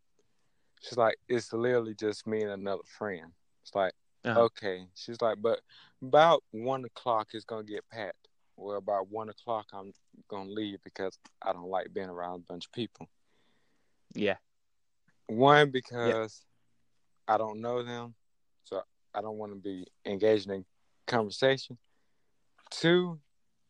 She's 0.83 0.97
like, 0.99 1.17
it's 1.29 1.53
literally 1.53 1.95
just 1.95 2.27
me 2.27 2.43
and 2.43 2.53
another 2.53 2.83
friend. 2.99 3.33
It's 3.63 3.75
like, 3.75 3.93
Uh-huh. 4.27 4.41
okay. 4.43 4.87
She's 4.95 5.21
like, 5.21 5.41
but 5.41 5.61
about 6.03 6.43
one 6.51 6.85
o'clock 6.85 7.29
it's 7.33 7.45
gonna 7.45 7.63
get 7.63 7.89
packed. 7.91 8.29
Well, 8.57 8.77
about 8.77 9.09
one 9.11 9.29
o'clock 9.29 9.67
I'm 9.73 9.93
gonna 10.29 10.51
leave 10.51 10.79
because 10.83 11.19
I 11.43 11.53
don't 11.53 11.69
like 11.69 11.95
being 11.95 12.09
around 12.09 12.41
a 12.41 12.53
bunch 12.53 12.67
of 12.67 12.73
people. 12.73 13.09
Yeah. 14.15 14.37
One 15.29 15.71
because 15.71 16.43
I 17.29 17.39
don't 17.39 17.61
know 17.61 17.83
them, 17.83 18.15
so 18.65 18.83
I 19.15 19.21
don't 19.21 19.39
want 19.39 19.53
to 19.53 19.59
be 19.59 19.87
engaging 20.05 20.53
in 20.53 20.65
conversation. 21.07 21.79
Two, 22.71 23.21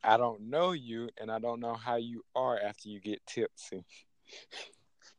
I 0.03 0.16
don't 0.16 0.49
know 0.49 0.73
you, 0.73 1.11
and 1.19 1.31
I 1.31 1.38
don't 1.38 1.61
know 1.61 1.75
how 1.75 1.97
you 1.97 2.23
are 2.35 2.59
after 2.59 2.88
you 2.88 3.01
get 3.01 3.21
tipsy. 3.27 3.85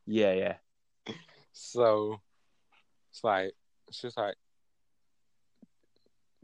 Yeah. 0.06 0.34
Yeah. 0.34 0.56
So 1.60 2.22
it's 3.10 3.24
like 3.24 3.54
just 3.92 4.16
like 4.16 4.36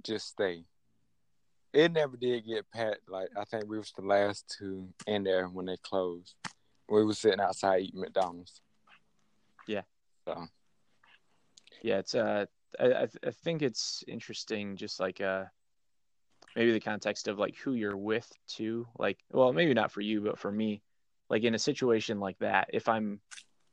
just 0.03 0.27
stay. 0.27 0.65
It 1.73 1.91
never 1.91 2.17
did 2.17 2.45
get 2.45 2.69
packed. 2.71 3.09
Like 3.09 3.29
I 3.37 3.45
think 3.45 3.65
we 3.67 3.77
was 3.77 3.91
the 3.95 4.05
last 4.05 4.53
two 4.57 4.89
in 5.07 5.23
there 5.23 5.47
when 5.47 5.65
they 5.65 5.77
closed. 5.81 6.35
We 6.89 7.03
was 7.03 7.19
sitting 7.19 7.39
outside 7.39 7.81
eating 7.81 8.01
McDonald's. 8.01 8.61
Yeah. 9.67 9.81
So 10.25 10.45
Yeah. 11.81 11.97
It's, 11.99 12.13
uh, 12.13 12.45
I, 12.79 12.85
I, 12.85 13.05
th- 13.05 13.17
I 13.25 13.31
think 13.31 13.61
it's 13.61 14.03
interesting, 14.07 14.75
just 14.75 14.99
like, 14.99 15.21
uh, 15.21 15.45
maybe 16.55 16.71
the 16.71 16.79
context 16.79 17.27
of 17.27 17.39
like 17.39 17.55
who 17.57 17.73
you're 17.73 17.97
with 17.97 18.31
too. 18.47 18.87
Like, 18.99 19.17
well, 19.31 19.53
maybe 19.53 19.73
not 19.73 19.91
for 19.91 20.01
you, 20.01 20.21
but 20.21 20.37
for 20.37 20.51
me, 20.51 20.83
like 21.29 21.43
in 21.43 21.55
a 21.55 21.59
situation 21.59 22.19
like 22.19 22.37
that, 22.39 22.69
if 22.73 22.87
I'm, 22.87 23.19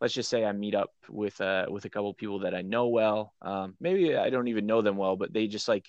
let's 0.00 0.14
just 0.14 0.30
say 0.30 0.44
I 0.44 0.52
meet 0.52 0.74
up 0.74 0.92
with 1.10 1.38
uh 1.42 1.66
with 1.68 1.84
a 1.84 1.90
couple 1.90 2.14
people 2.14 2.38
that 2.38 2.54
I 2.54 2.62
know 2.62 2.88
well. 2.88 3.34
Um, 3.42 3.74
maybe 3.80 4.16
I 4.16 4.30
don't 4.30 4.48
even 4.48 4.64
know 4.64 4.80
them 4.80 4.96
well, 4.96 5.16
but 5.16 5.32
they 5.34 5.46
just 5.46 5.68
like 5.68 5.86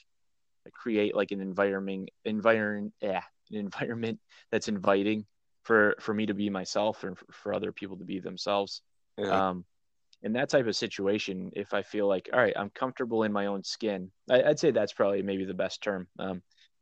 create 0.70 1.16
like 1.16 1.32
an 1.32 1.42
environment 1.42 2.10
environment 2.26 2.94
yeah 3.02 3.22
an 3.50 3.58
environment 3.58 4.20
that's 4.52 4.68
inviting 4.68 5.26
for 5.64 5.96
for 6.00 6.14
me 6.14 6.26
to 6.26 6.34
be 6.34 6.50
myself 6.50 7.04
and 7.04 7.18
for, 7.18 7.26
for 7.32 7.54
other 7.54 7.72
people 7.72 7.98
to 7.98 8.06
be 8.06 8.20
themselves. 8.20 8.82
yeah, 9.18 9.50
Um, 9.50 9.66
in 10.24 10.34
that 10.34 10.50
type 10.50 10.68
of 10.68 10.76
situation, 10.76 11.52
if 11.56 11.74
I 11.74 11.82
feel 11.82 12.08
like 12.08 12.30
all 12.34 12.40
right, 12.40 12.54
I'm 12.56 12.70
comfortable 12.70 13.24
in 13.24 13.32
my 13.32 13.48
own 13.48 13.64
skin, 13.64 14.12
I, 14.30 14.44
I'd 14.44 14.60
say 14.60 14.72
that's 14.72 14.94
probably 14.94 15.22
maybe 15.22 15.46
the 15.46 15.54
best 15.54 15.82
term. 15.82 16.08
Um, 16.20 16.42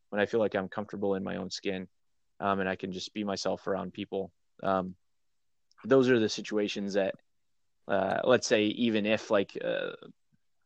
when 0.09 0.21
I 0.21 0.25
feel 0.25 0.39
like 0.39 0.55
I'm 0.55 0.69
comfortable 0.69 1.15
in 1.15 1.23
my 1.23 1.35
own 1.35 1.51
skin, 1.51 1.87
um, 2.39 2.59
and 2.59 2.69
I 2.69 2.75
can 2.75 2.91
just 2.91 3.13
be 3.13 3.23
myself 3.23 3.67
around 3.67 3.93
people. 3.93 4.31
Um, 4.63 4.95
those 5.85 6.09
are 6.09 6.19
the 6.19 6.29
situations 6.29 6.93
that, 6.93 7.15
uh, 7.87 8.21
let's 8.23 8.47
say, 8.47 8.63
even 8.65 9.05
if 9.05 9.29
like, 9.29 9.57
uh, 9.63 9.91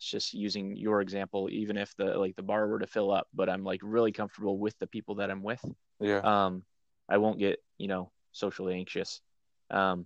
just 0.10 0.34
using 0.34 0.76
your 0.76 1.02
example, 1.02 1.50
even 1.52 1.78
if 1.78 1.96
the 1.96 2.06
like 2.18 2.36
the 2.36 2.44
bar 2.44 2.68
were 2.68 2.80
to 2.80 2.88
fill 2.88 3.12
up, 3.12 3.28
but 3.34 3.50
I'm 3.50 3.63
like 3.63 3.82
really 3.84 4.12
comfortable 4.12 4.58
with 4.58 4.78
the 4.80 4.88
people 4.88 5.16
that 5.16 5.30
I'm 5.32 5.44
with, 5.44 5.63
yeah, 6.00 6.20
um, 6.46 6.63
I 7.10 7.18
won't 7.18 7.39
get 7.39 7.60
you 7.78 7.88
know 7.88 8.12
socially 8.32 8.76
anxious. 8.76 9.22
Um, 9.70 10.06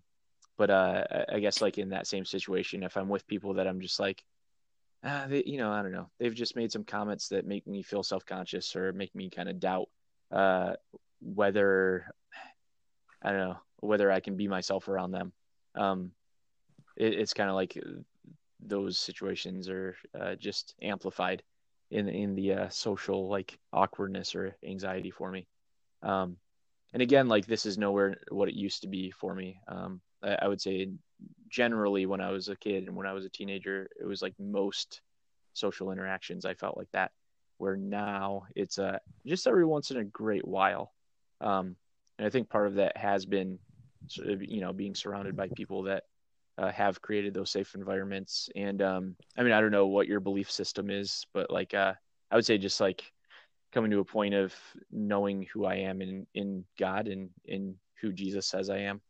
but 0.57 0.69
uh, 0.69 1.03
I- 1.31 1.39
guess 1.39 1.61
like 1.61 1.77
in 1.77 1.89
that 1.89 2.07
same 2.07 2.25
situation, 2.25 2.83
if 2.83 2.97
I'm 2.97 3.09
with 3.09 3.27
people 3.27 3.55
that 3.55 3.67
I'm 3.67 3.79
just 3.79 3.99
like, 3.99 4.23
ah, 5.03 5.25
they, 5.29 5.43
you 5.45 5.57
know, 5.57 5.71
I 5.71 5.81
don't 5.83 5.91
know, 5.91 6.09
they've 6.19 6.33
just 6.33 6.55
made 6.55 6.71
some 6.71 6.83
comments 6.83 7.27
that 7.29 7.45
make 7.45 7.67
me 7.67 7.83
feel 7.83 8.03
self 8.03 8.25
conscious 8.25 8.75
or 8.75 8.91
make 8.93 9.13
me 9.13 9.29
kind 9.29 9.49
of 9.49 9.59
doubt 9.59 9.87
uh, 10.31 10.73
whether 11.21 12.07
I 13.21 13.31
don't 13.31 13.39
know 13.39 13.57
whether 13.79 14.11
I 14.11 14.19
can 14.19 14.35
be 14.35 14.47
myself 14.47 14.87
around 14.87 15.11
them. 15.11 15.31
Um, 15.75 16.11
it, 16.95 17.13
it's 17.13 17.33
kind 17.33 17.49
of 17.49 17.55
like 17.55 17.77
those 18.59 18.97
situations 18.97 19.69
are 19.69 19.95
uh, 20.19 20.35
just 20.35 20.75
amplified 20.81 21.43
in 21.91 22.09
in 22.09 22.35
the 22.35 22.53
uh, 22.53 22.69
social 22.69 23.29
like 23.29 23.57
awkwardness 23.71 24.35
or 24.35 24.55
anxiety 24.65 25.11
for 25.11 25.31
me. 25.31 25.47
Um, 26.01 26.37
and 26.93 27.01
again, 27.01 27.27
like 27.27 27.45
this 27.45 27.65
is 27.65 27.77
nowhere 27.77 28.17
what 28.29 28.49
it 28.49 28.55
used 28.55 28.81
to 28.81 28.87
be 28.87 29.11
for 29.11 29.33
me. 29.33 29.59
Um, 29.67 30.01
I, 30.23 30.37
I 30.41 30.47
would 30.47 30.61
say 30.61 30.89
generally 31.49 32.05
when 32.05 32.21
I 32.21 32.31
was 32.31 32.49
a 32.49 32.55
kid 32.55 32.87
and 32.87 32.95
when 32.95 33.07
I 33.07 33.13
was 33.13 33.25
a 33.25 33.29
teenager, 33.29 33.89
it 33.99 34.05
was 34.05 34.21
like 34.21 34.33
most 34.39 35.01
social 35.53 35.91
interactions 35.91 36.45
I 36.45 36.53
felt 36.53 36.77
like 36.77 36.91
that. 36.91 37.11
Where 37.57 37.75
now 37.75 38.43
it's 38.55 38.77
uh, 38.77 38.99
just 39.25 39.47
every 39.47 39.65
once 39.65 39.91
in 39.91 39.97
a 39.97 40.03
great 40.03 40.47
while. 40.47 40.93
Um, 41.41 41.75
and 42.17 42.27
I 42.27 42.29
think 42.29 42.49
part 42.49 42.67
of 42.67 42.75
that 42.75 42.97
has 42.97 43.25
been, 43.25 43.59
sort 44.07 44.29
of, 44.29 44.43
you 44.43 44.61
know, 44.61 44.73
being 44.73 44.95
surrounded 44.95 45.35
by 45.35 45.49
people 45.49 45.83
that 45.83 46.03
uh, 46.57 46.71
have 46.71 47.01
created 47.01 47.33
those 47.33 47.51
safe 47.51 47.75
environments. 47.75 48.49
And 48.55 48.81
um, 48.81 49.15
I 49.37 49.43
mean, 49.43 49.53
I 49.53 49.61
don't 49.61 49.71
know 49.71 49.87
what 49.87 50.07
your 50.07 50.19
belief 50.19 50.49
system 50.51 50.89
is, 50.89 51.25
but 51.33 51.51
like 51.51 51.73
uh, 51.73 51.93
I 52.31 52.35
would 52.35 52.45
say 52.45 52.57
just 52.57 52.79
like 52.79 53.03
coming 53.71 53.91
to 53.91 53.99
a 53.99 54.05
point 54.05 54.33
of 54.33 54.53
knowing 54.91 55.47
who 55.53 55.65
I 55.65 55.75
am 55.75 56.01
in 56.01 56.25
in 56.33 56.65
God 56.79 57.07
and 57.07 57.29
in 57.45 57.75
who 58.01 58.11
Jesus 58.11 58.47
says 58.47 58.69
I 58.69 58.79
am, 58.79 59.01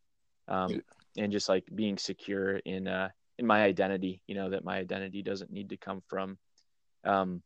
um, 0.47 0.81
and 1.17 1.31
just 1.31 1.49
like 1.49 1.65
being 1.73 1.97
secure 1.97 2.57
in 2.57 2.88
uh, 2.88 3.10
in 3.38 3.45
my 3.45 3.63
identity. 3.63 4.21
You 4.27 4.36
know 4.36 4.49
that 4.49 4.65
my 4.65 4.77
identity 4.77 5.21
doesn't 5.21 5.51
need 5.51 5.69
to 5.69 5.77
come 5.77 6.01
from 6.07 6.38
um, 7.03 7.41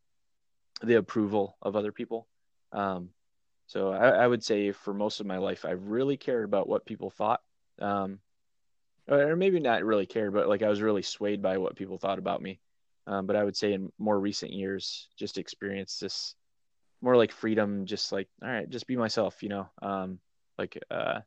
the 0.82 0.96
approval 0.96 1.58
of 1.62 1.76
other 1.76 1.92
people. 1.92 2.28
Um, 2.72 3.10
so 3.68 3.92
I, 3.92 4.10
I, 4.10 4.28
would 4.28 4.44
say 4.44 4.72
for 4.72 4.94
most 4.94 5.20
of 5.20 5.26
my 5.26 5.38
life, 5.38 5.66
I 5.66 5.72
really 5.72 6.18
cared 6.18 6.46
about 6.46 6.68
what 6.68 6.86
people 6.86 7.10
thought. 7.10 7.42
Um, 7.80 8.20
or 9.08 9.36
maybe 9.36 9.60
not 9.60 9.84
really 9.84 10.06
cared, 10.06 10.34
but 10.34 10.48
like 10.48 10.62
I 10.62 10.70
was 10.70 10.82
really 10.82 11.02
swayed 11.02 11.42
by 11.42 11.58
what 11.58 11.76
people 11.76 11.98
thought 11.98 12.20
about 12.20 12.42
me. 12.42 12.60
Um, 13.08 13.26
but 13.26 13.36
I 13.36 13.44
would 13.44 13.58
say 13.58 13.74
in 13.74 13.92
more 13.98 14.20
recent 14.20 14.54
years, 14.54 15.10
just 15.18 15.38
experienced 15.38 16.02
this 16.02 16.36
more 17.02 17.18
like 17.18 17.32
freedom, 17.32 17.86
just 17.86 18.12
like, 18.12 18.28
all 18.44 18.50
right, 18.50 18.70
just 18.70 18.88
be 18.88 18.96
myself, 18.96 19.42
you 19.42 19.50
know, 19.50 19.70
um, 19.82 20.20
like, 20.58 20.78
uh, 20.92 21.20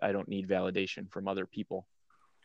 I 0.00 0.12
don't 0.12 0.28
need 0.28 0.48
validation 0.48 1.10
from 1.10 1.26
other 1.26 1.44
people. 1.44 1.86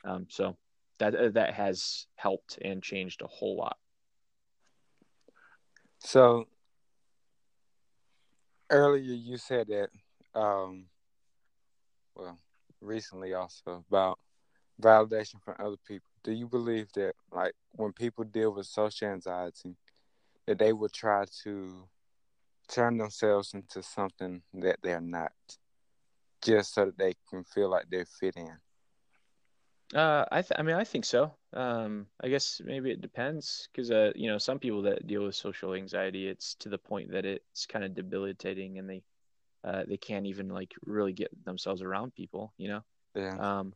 Um, 0.03 0.25
so 0.29 0.57
that, 0.99 1.15
uh, 1.15 1.29
that 1.29 1.53
has 1.53 2.07
helped 2.15 2.57
and 2.61 2.81
changed 2.81 3.21
a 3.21 3.27
whole 3.27 3.55
lot. 3.57 3.77
So 5.99 6.45
earlier 8.69 9.13
you 9.13 9.37
said 9.37 9.67
that, 9.67 9.89
um, 10.39 10.85
well, 12.15 12.39
recently 12.81 13.33
also 13.33 13.85
about 13.87 14.19
validation 14.81 15.41
from 15.43 15.55
other 15.59 15.77
people. 15.87 16.07
Do 16.23 16.31
you 16.31 16.47
believe 16.47 16.87
that, 16.93 17.13
like, 17.31 17.53
when 17.71 17.93
people 17.93 18.23
deal 18.23 18.51
with 18.51 18.65
social 18.65 19.09
anxiety, 19.09 19.75
that 20.45 20.59
they 20.59 20.73
will 20.73 20.89
try 20.89 21.25
to 21.43 21.87
turn 22.67 22.97
themselves 22.97 23.53
into 23.53 23.83
something 23.83 24.41
that 24.53 24.77
they're 24.81 25.01
not, 25.01 25.31
just 26.41 26.73
so 26.73 26.85
that 26.85 26.97
they 26.97 27.13
can 27.29 27.43
feel 27.43 27.69
like 27.69 27.89
they 27.89 28.05
fit 28.19 28.35
in? 28.35 28.57
Uh, 29.93 30.25
I 30.31 30.41
th- 30.41 30.57
I 30.57 30.63
mean, 30.63 30.75
I 30.75 30.83
think 30.83 31.05
so. 31.05 31.33
Um, 31.53 32.07
I 32.23 32.29
guess 32.29 32.59
maybe 32.63 32.89
it 32.89 33.01
depends 33.01 33.67
because 33.71 33.91
uh, 33.91 34.11
you 34.15 34.27
know, 34.27 34.39
some 34.39 34.57
people 34.57 34.81
that 34.83 35.05
deal 35.05 35.23
with 35.23 35.35
social 35.35 35.75
anxiety, 35.75 36.27
it's 36.27 36.55
to 36.55 36.69
the 36.69 36.79
point 36.79 37.11
that 37.11 37.25
it's 37.25 37.67
kind 37.67 37.85
of 37.85 37.93
debilitating, 37.93 38.79
and 38.79 38.89
they 38.89 39.03
uh, 39.63 39.83
they 39.87 39.97
can't 39.97 40.25
even 40.25 40.49
like 40.49 40.73
really 40.85 41.13
get 41.13 41.29
themselves 41.45 41.81
around 41.81 42.15
people. 42.15 42.53
You 42.57 42.69
know. 42.69 42.81
Yeah. 43.15 43.37
Um, 43.37 43.73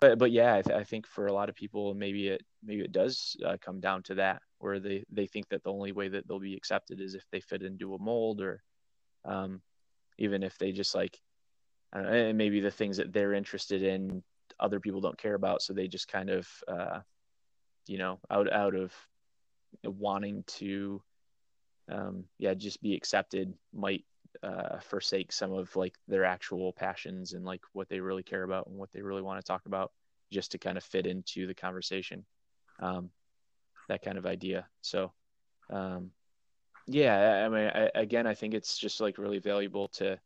but 0.00 0.18
but 0.18 0.30
yeah, 0.32 0.54
I, 0.54 0.62
th- 0.62 0.76
I 0.76 0.84
think 0.84 1.06
for 1.06 1.26
a 1.26 1.32
lot 1.32 1.48
of 1.48 1.54
people, 1.54 1.94
maybe 1.94 2.28
it 2.28 2.42
maybe 2.62 2.82
it 2.82 2.92
does 2.92 3.36
uh, 3.46 3.56
come 3.60 3.80
down 3.80 4.02
to 4.04 4.14
that, 4.16 4.42
where 4.58 4.80
they 4.80 5.04
they 5.10 5.26
think 5.26 5.48
that 5.50 5.62
the 5.62 5.72
only 5.72 5.92
way 5.92 6.08
that 6.08 6.26
they'll 6.26 6.40
be 6.40 6.56
accepted 6.56 7.00
is 7.00 7.14
if 7.14 7.24
they 7.30 7.40
fit 7.40 7.62
into 7.62 7.94
a 7.94 7.98
mold, 7.98 8.40
or 8.40 8.62
um, 9.24 9.60
even 10.18 10.42
if 10.42 10.58
they 10.58 10.72
just 10.72 10.94
like, 10.94 11.20
know, 11.94 12.32
maybe 12.32 12.60
the 12.60 12.70
things 12.70 12.96
that 12.96 13.12
they're 13.12 13.34
interested 13.34 13.82
in 13.82 14.22
other 14.58 14.80
people 14.80 15.00
don't 15.00 15.18
care 15.18 15.34
about 15.34 15.62
so 15.62 15.72
they 15.72 15.88
just 15.88 16.06
kind 16.08 16.28
of 16.28 16.48
uh, 16.68 17.00
you 17.86 17.98
know 17.98 18.18
out 18.30 18.52
out 18.52 18.74
of 18.74 18.92
wanting 19.84 20.44
to 20.46 21.02
um, 21.90 22.24
yeah 22.38 22.54
just 22.54 22.82
be 22.82 22.94
accepted 22.94 23.52
might 23.72 24.04
uh, 24.42 24.78
forsake 24.80 25.32
some 25.32 25.52
of 25.52 25.74
like 25.76 25.94
their 26.08 26.24
actual 26.24 26.72
passions 26.72 27.32
and 27.32 27.44
like 27.44 27.62
what 27.72 27.88
they 27.88 28.00
really 28.00 28.22
care 28.22 28.42
about 28.42 28.66
and 28.66 28.76
what 28.76 28.90
they 28.92 29.02
really 29.02 29.22
want 29.22 29.40
to 29.40 29.46
talk 29.46 29.66
about 29.66 29.92
just 30.32 30.52
to 30.52 30.58
kind 30.58 30.78
of 30.78 30.84
fit 30.84 31.06
into 31.06 31.46
the 31.46 31.54
conversation 31.54 32.24
um, 32.80 33.10
that 33.88 34.02
kind 34.02 34.16
of 34.16 34.26
idea. 34.26 34.66
So 34.80 35.12
um, 35.68 36.10
yeah 36.86 37.44
i 37.46 37.48
mean 37.48 37.70
I, 37.72 37.90
again 37.94 38.26
i 38.26 38.34
think 38.34 38.54
it's 38.54 38.76
just 38.76 39.00
like 39.00 39.18
really 39.18 39.38
valuable 39.38 39.88
to 39.88 40.18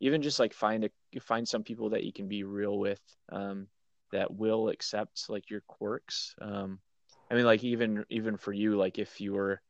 even 0.00 0.22
just 0.22 0.38
like 0.38 0.52
find 0.52 0.84
a 0.84 1.20
find 1.20 1.46
some 1.46 1.62
people 1.62 1.90
that 1.90 2.04
you 2.04 2.12
can 2.12 2.28
be 2.28 2.44
real 2.44 2.78
with 2.78 3.00
um, 3.32 3.66
that 4.12 4.32
will 4.32 4.68
accept 4.68 5.28
like 5.28 5.50
your 5.50 5.62
quirks 5.66 6.34
um, 6.40 6.78
i 7.30 7.34
mean 7.34 7.44
like 7.44 7.64
even 7.64 8.04
even 8.08 8.36
for 8.36 8.52
you 8.52 8.76
like 8.76 8.98
if 8.98 9.20
you 9.20 9.32
were 9.32 9.60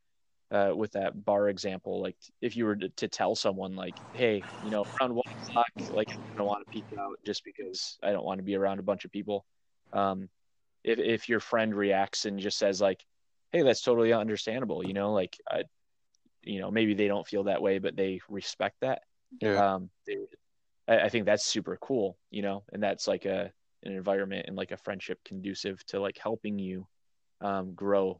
uh, 0.51 0.71
with 0.75 0.91
that 0.93 1.25
bar 1.25 1.49
example 1.49 2.01
like 2.01 2.15
if 2.41 2.55
you 2.55 2.65
were 2.65 2.75
to, 2.75 2.89
to, 2.89 3.07
tell 3.07 3.35
someone 3.35 3.75
like 3.75 3.95
hey 4.13 4.41
you 4.63 4.71
know 4.71 4.85
around 4.99 5.13
one 5.13 5.25
o'clock 5.41 5.67
like 5.91 6.09
i 6.09 6.37
don't 6.37 6.47
want 6.47 6.65
to 6.65 6.71
peek 6.71 6.85
out 6.97 7.19
just 7.25 7.43
because 7.43 7.97
i 8.01 8.11
don't 8.11 8.23
want 8.23 8.37
to 8.37 8.43
be 8.43 8.55
around 8.55 8.79
a 8.79 8.83
bunch 8.83 9.03
of 9.03 9.11
people 9.11 9.45
um, 9.93 10.29
if, 10.83 10.99
if 10.99 11.29
your 11.29 11.39
friend 11.39 11.75
reacts 11.75 12.25
and 12.25 12.39
just 12.39 12.57
says 12.57 12.79
like 12.79 13.03
hey 13.51 13.61
that's 13.61 13.81
totally 13.81 14.13
understandable 14.13 14.85
you 14.85 14.93
know 14.93 15.11
like 15.11 15.37
I, 15.49 15.63
you 16.43 16.59
know 16.59 16.71
maybe 16.71 16.93
they 16.93 17.07
don't 17.07 17.27
feel 17.27 17.43
that 17.45 17.61
way 17.61 17.79
but 17.79 17.95
they 17.95 18.21
respect 18.29 18.77
that 18.81 19.01
yeah. 19.41 19.73
um 19.73 19.89
they, 20.05 20.17
I, 20.87 21.05
I 21.05 21.09
think 21.09 21.25
that's 21.25 21.45
super 21.45 21.77
cool 21.81 22.17
you 22.31 22.41
know 22.41 22.63
and 22.71 22.81
that's 22.81 23.07
like 23.07 23.25
a 23.25 23.51
an 23.83 23.91
environment 23.91 24.45
and 24.47 24.55
like 24.55 24.71
a 24.71 24.77
friendship 24.77 25.19
conducive 25.23 25.83
to 25.87 25.99
like 25.99 26.17
helping 26.17 26.57
you 26.59 26.87
um, 27.41 27.73
grow 27.73 28.19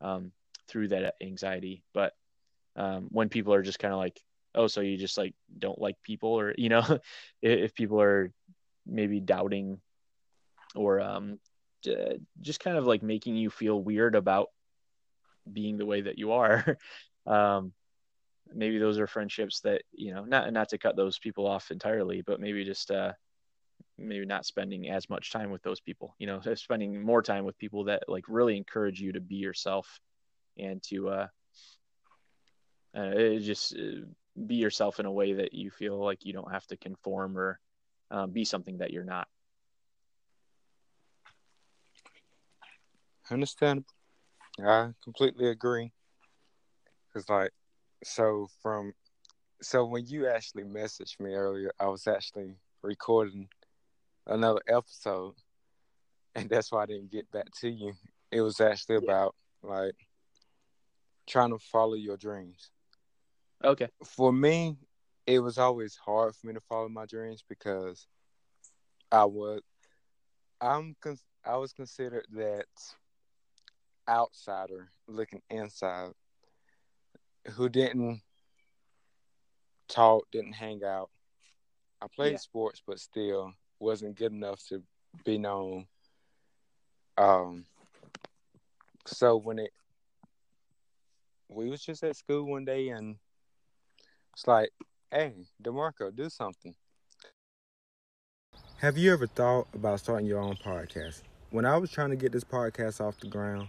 um, 0.00 0.32
through 0.68 0.88
that 0.88 1.14
anxiety. 1.20 1.82
But 1.92 2.12
um, 2.76 3.08
when 3.10 3.28
people 3.28 3.54
are 3.54 3.62
just 3.62 3.78
kind 3.78 3.92
of 3.92 3.98
like 3.98 4.20
oh 4.54 4.66
so 4.66 4.80
you 4.80 4.96
just 4.96 5.18
like 5.18 5.34
don't 5.58 5.80
like 5.80 5.96
people 6.02 6.30
or 6.30 6.54
you 6.56 6.68
know 6.68 6.98
if 7.42 7.74
people 7.74 8.00
are 8.00 8.32
maybe 8.86 9.20
doubting 9.20 9.80
or 10.74 11.00
um, 11.00 11.38
just 12.40 12.60
kind 12.60 12.76
of 12.76 12.86
like 12.86 13.02
making 13.02 13.36
you 13.36 13.50
feel 13.50 13.80
weird 13.80 14.14
about 14.14 14.48
being 15.50 15.76
the 15.76 15.86
way 15.86 16.00
that 16.00 16.18
you 16.18 16.32
are 16.32 16.78
um, 17.26 17.72
maybe 18.52 18.78
those 18.78 18.98
are 18.98 19.06
friendships 19.06 19.60
that 19.60 19.82
you 19.92 20.14
know 20.14 20.24
not 20.24 20.52
not 20.52 20.68
to 20.68 20.78
cut 20.78 20.96
those 20.96 21.18
people 21.18 21.46
off 21.46 21.70
entirely 21.70 22.22
but 22.22 22.40
maybe 22.40 22.64
just 22.64 22.90
uh 22.90 23.12
maybe 23.96 24.26
not 24.26 24.44
spending 24.44 24.88
as 24.88 25.08
much 25.08 25.32
time 25.32 25.50
with 25.50 25.62
those 25.62 25.80
people 25.80 26.14
you 26.18 26.26
know 26.26 26.40
spending 26.54 27.02
more 27.02 27.22
time 27.22 27.44
with 27.44 27.58
people 27.58 27.84
that 27.84 28.02
like 28.08 28.24
really 28.28 28.56
encourage 28.56 29.00
you 29.00 29.12
to 29.12 29.20
be 29.20 29.36
yourself 29.36 30.00
and 30.58 30.82
to 30.84 31.08
uh, 31.08 31.26
uh 32.94 33.38
just 33.38 33.74
uh, 33.74 34.06
be 34.46 34.56
yourself 34.56 35.00
in 35.00 35.06
a 35.06 35.12
way 35.12 35.32
that 35.34 35.54
you 35.54 35.70
feel 35.70 36.02
like 36.02 36.24
you 36.24 36.32
don't 36.32 36.52
have 36.52 36.66
to 36.66 36.76
conform 36.76 37.36
or 37.38 37.58
um, 38.10 38.30
be 38.30 38.44
something 38.44 38.78
that 38.78 38.90
you're 38.90 39.04
not. 39.04 39.28
Understandable 43.30 43.94
i 44.62 44.90
completely 45.02 45.48
agree. 45.48 45.92
Because 47.08 47.28
like 47.28 47.50
so 48.04 48.48
from 48.62 48.92
so 49.62 49.84
when 49.84 50.06
you 50.06 50.28
actually 50.28 50.64
messaged 50.64 51.18
me 51.20 51.34
earlier, 51.34 51.72
I 51.80 51.86
was 51.86 52.06
actually 52.06 52.56
recording 52.82 53.48
another 54.26 54.60
episode, 54.68 55.34
and 56.34 56.48
that's 56.48 56.70
why 56.70 56.82
I 56.82 56.86
didn't 56.86 57.10
get 57.10 57.30
back 57.30 57.46
to 57.60 57.68
you. 57.68 57.94
It 58.30 58.40
was 58.42 58.60
actually 58.60 58.96
about 58.96 59.34
like 59.62 59.96
trying 61.26 61.50
to 61.50 61.58
follow 61.58 61.94
your 61.94 62.16
dreams. 62.16 62.70
Okay. 63.62 63.88
For 64.04 64.32
me, 64.32 64.76
it 65.26 65.38
was 65.38 65.58
always 65.58 65.96
hard 65.96 66.34
for 66.34 66.46
me 66.46 66.54
to 66.54 66.60
follow 66.60 66.88
my 66.88 67.06
dreams 67.06 67.42
because 67.48 68.06
I 69.10 69.24
was 69.24 69.60
I'm 70.60 70.96
I 71.44 71.56
was 71.56 71.72
considered 71.72 72.26
that 72.32 72.66
outsider 74.08 74.88
looking 75.06 75.42
inside 75.50 76.12
who 77.52 77.68
didn't 77.68 78.20
talk, 79.88 80.30
didn't 80.30 80.54
hang 80.54 80.82
out. 80.84 81.10
I 82.00 82.06
played 82.14 82.32
yeah. 82.32 82.38
sports, 82.38 82.82
but 82.86 83.00
still 83.00 83.52
wasn't 83.78 84.16
good 84.16 84.32
enough 84.32 84.66
to 84.68 84.82
be 85.24 85.38
known. 85.38 85.86
Um, 87.16 87.64
so 89.06 89.36
when 89.36 89.58
it, 89.58 89.72
we 91.48 91.68
was 91.68 91.82
just 91.82 92.02
at 92.02 92.16
school 92.16 92.44
one 92.44 92.64
day, 92.64 92.88
and 92.88 93.16
it's 94.32 94.46
like, 94.46 94.70
"Hey, 95.10 95.46
Demarco, 95.62 96.14
do 96.14 96.28
something." 96.28 96.74
Have 98.78 98.98
you 98.98 99.12
ever 99.12 99.26
thought 99.26 99.68
about 99.72 100.00
starting 100.00 100.26
your 100.26 100.40
own 100.40 100.56
podcast? 100.56 101.22
When 101.50 101.64
I 101.64 101.76
was 101.76 101.90
trying 101.90 102.10
to 102.10 102.16
get 102.16 102.32
this 102.32 102.44
podcast 102.44 103.00
off 103.00 103.18
the 103.20 103.28
ground, 103.28 103.68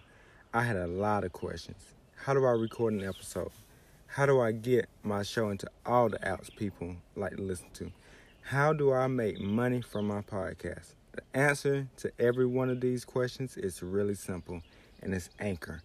I 0.53 0.63
had 0.63 0.75
a 0.75 0.87
lot 0.87 1.23
of 1.23 1.31
questions. 1.31 1.93
How 2.15 2.33
do 2.33 2.45
I 2.45 2.51
record 2.51 2.93
an 2.93 3.03
episode? 3.03 3.51
How 4.07 4.25
do 4.25 4.39
I 4.39 4.51
get 4.51 4.87
my 5.03 5.23
show 5.23 5.49
into 5.49 5.69
all 5.85 6.09
the 6.09 6.17
apps 6.19 6.55
people 6.55 6.95
like 7.15 7.35
to 7.35 7.41
listen 7.41 7.69
to? 7.73 7.91
How 8.41 8.73
do 8.73 8.93
I 8.93 9.07
make 9.07 9.39
money 9.39 9.81
from 9.81 10.07
my 10.07 10.21
podcast? 10.21 10.95
The 11.13 11.21
answer 11.33 11.87
to 11.97 12.11
every 12.19 12.45
one 12.45 12.69
of 12.69 12.81
these 12.81 13.05
questions 13.05 13.57
is 13.57 13.81
really 13.81 14.15
simple, 14.15 14.61
and 15.01 15.13
it's 15.13 15.29
Anchor. 15.39 15.81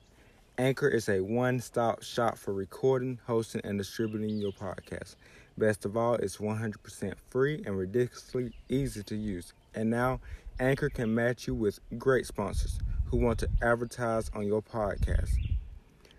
Anchor 0.59 0.89
is 0.89 1.09
a 1.09 1.21
one 1.21 1.61
stop 1.61 2.03
shop 2.03 2.37
for 2.37 2.53
recording, 2.53 3.19
hosting, 3.27 3.61
and 3.65 3.79
distributing 3.79 4.39
your 4.39 4.53
podcast. 4.53 5.17
Best 5.57 5.85
of 5.85 5.97
all, 5.97 6.15
it's 6.15 6.37
100% 6.37 7.15
free 7.31 7.63
and 7.67 7.77
ridiculously 7.79 8.53
easy 8.69 9.03
to 9.05 9.17
use. 9.17 9.53
And 9.75 9.91
now, 9.91 10.21
Anchor 10.59 10.91
can 10.91 11.15
match 11.15 11.47
you 11.47 11.55
with 11.55 11.81
great 11.99 12.27
sponsors 12.27 12.79
who 13.07 13.17
want 13.17 13.39
to 13.41 13.49
advertise 13.63 14.31
on 14.35 14.47
your 14.47 14.63
podcast. 14.63 15.31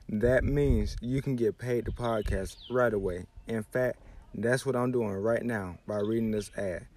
That 0.10 0.44
means 0.44 0.98
you 1.02 1.22
can 1.22 1.36
get 1.36 1.58
paid 1.58 1.86
to 1.86 1.92
podcast 1.92 2.58
right 2.70 2.94
away 2.94 3.26
In 3.48 3.64
fact, 3.64 4.00
that's 4.34 4.66
what 4.66 4.76
I'm 4.76 4.92
doing 4.92 5.14
right 5.14 5.44
now 5.44 5.78
by 5.88 5.98
reading 5.98 6.32
this 6.32 6.52
ad. 6.58 6.88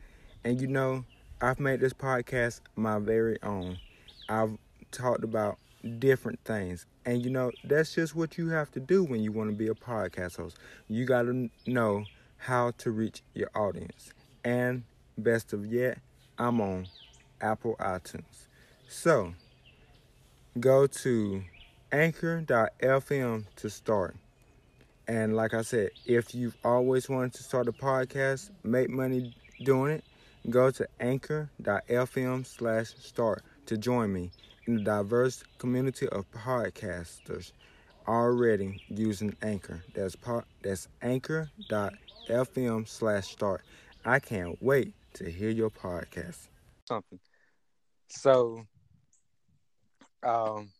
And 0.44 0.60
you 0.60 0.66
know, 0.66 1.04
I've 1.40 1.60
made 1.60 1.80
this 1.80 1.92
podcast 1.92 2.60
my 2.76 2.98
very 2.98 3.42
own. 3.42 3.78
I've 4.28 4.56
talked 4.90 5.24
about 5.24 5.58
different 5.98 6.40
things. 6.44 6.86
And 7.06 7.22
you 7.22 7.30
know, 7.30 7.50
that's 7.64 7.94
just 7.94 8.14
what 8.14 8.38
you 8.38 8.48
have 8.48 8.70
to 8.72 8.80
do 8.80 9.04
when 9.04 9.22
you 9.22 9.30
want 9.30 9.50
to 9.50 9.56
be 9.56 9.68
a 9.68 9.74
podcast 9.74 10.36
host. 10.36 10.56
You 10.88 11.04
got 11.04 11.22
to 11.22 11.50
know 11.66 12.04
how 12.38 12.72
to 12.78 12.90
reach 12.90 13.22
your 13.34 13.50
audience. 13.54 14.12
And 14.44 14.84
best 15.18 15.52
of 15.52 15.66
yet, 15.66 15.98
I'm 16.38 16.60
on 16.60 16.86
Apple 17.40 17.76
iTunes. 17.78 18.46
So, 18.88 19.34
go 20.58 20.86
to 20.86 21.42
anchor.fm 21.92 23.44
to 23.56 23.70
start. 23.70 24.16
And 25.06 25.36
like 25.36 25.52
I 25.52 25.62
said, 25.62 25.90
if 26.06 26.34
you've 26.34 26.56
always 26.64 27.08
wanted 27.08 27.34
to 27.34 27.42
start 27.42 27.68
a 27.68 27.72
podcast, 27.72 28.50
make 28.62 28.88
money 28.88 29.34
doing 29.62 29.92
it, 29.92 30.04
go 30.48 30.70
to 30.70 30.88
anchor.fm 31.00 32.46
slash 32.46 32.94
start 32.98 33.42
to 33.66 33.76
join 33.76 34.12
me 34.12 34.30
in 34.66 34.76
the 34.76 34.82
diverse 34.82 35.42
community 35.58 36.08
of 36.08 36.30
podcasters 36.32 37.52
already 38.06 38.82
using 38.88 39.34
Anchor. 39.42 39.82
That's 39.94 40.16
po- 40.16 40.44
that's 40.62 40.88
anchor.fm 41.02 42.88
slash 42.88 43.28
start. 43.28 43.62
I 44.04 44.18
can't 44.18 44.60
wait 44.62 44.92
to 45.14 45.30
hear 45.30 45.50
your 45.50 45.70
podcast. 45.70 46.48
Something. 46.86 47.18
So, 48.08 48.66
um, 50.22 50.70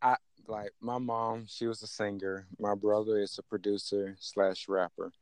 I 0.00 0.16
like 0.46 0.72
my 0.80 0.98
mom. 0.98 1.46
She 1.48 1.66
was 1.66 1.82
a 1.82 1.86
singer. 1.86 2.46
My 2.58 2.74
brother 2.74 3.18
is 3.18 3.38
a 3.38 3.42
producer 3.42 4.16
slash 4.18 4.68
rapper. 4.68 5.12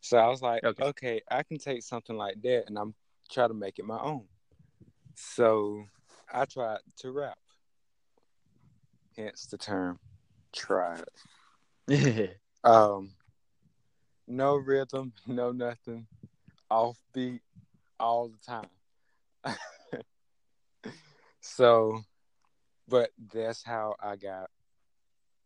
So 0.00 0.18
I 0.18 0.28
was 0.28 0.42
like, 0.42 0.62
Okay. 0.64 0.84
okay. 0.84 1.20
I 1.30 1.42
can 1.42 1.58
take 1.58 1.82
something 1.82 2.16
like 2.16 2.40
that 2.42 2.64
and 2.66 2.78
I'm 2.78 2.94
try 3.30 3.48
to 3.48 3.54
make 3.54 3.78
it 3.78 3.86
my 3.86 3.98
own. 3.98 4.24
So 5.14 5.84
I 6.34 6.44
tried 6.46 6.80
to 6.98 7.12
rap. 7.12 7.38
Hence 9.16 9.46
the 9.46 9.56
term 9.56 10.00
tried. 10.52 11.04
Um, 12.64 13.10
no 14.26 14.56
rhythm, 14.56 15.12
no 15.26 15.52
nothing, 15.52 16.06
offbeat 16.72 17.40
all 18.00 18.28
the 18.30 18.38
time. 18.38 18.70
so, 21.42 22.00
but 22.88 23.10
that's 23.34 23.62
how 23.62 23.96
I 24.02 24.16
got 24.16 24.48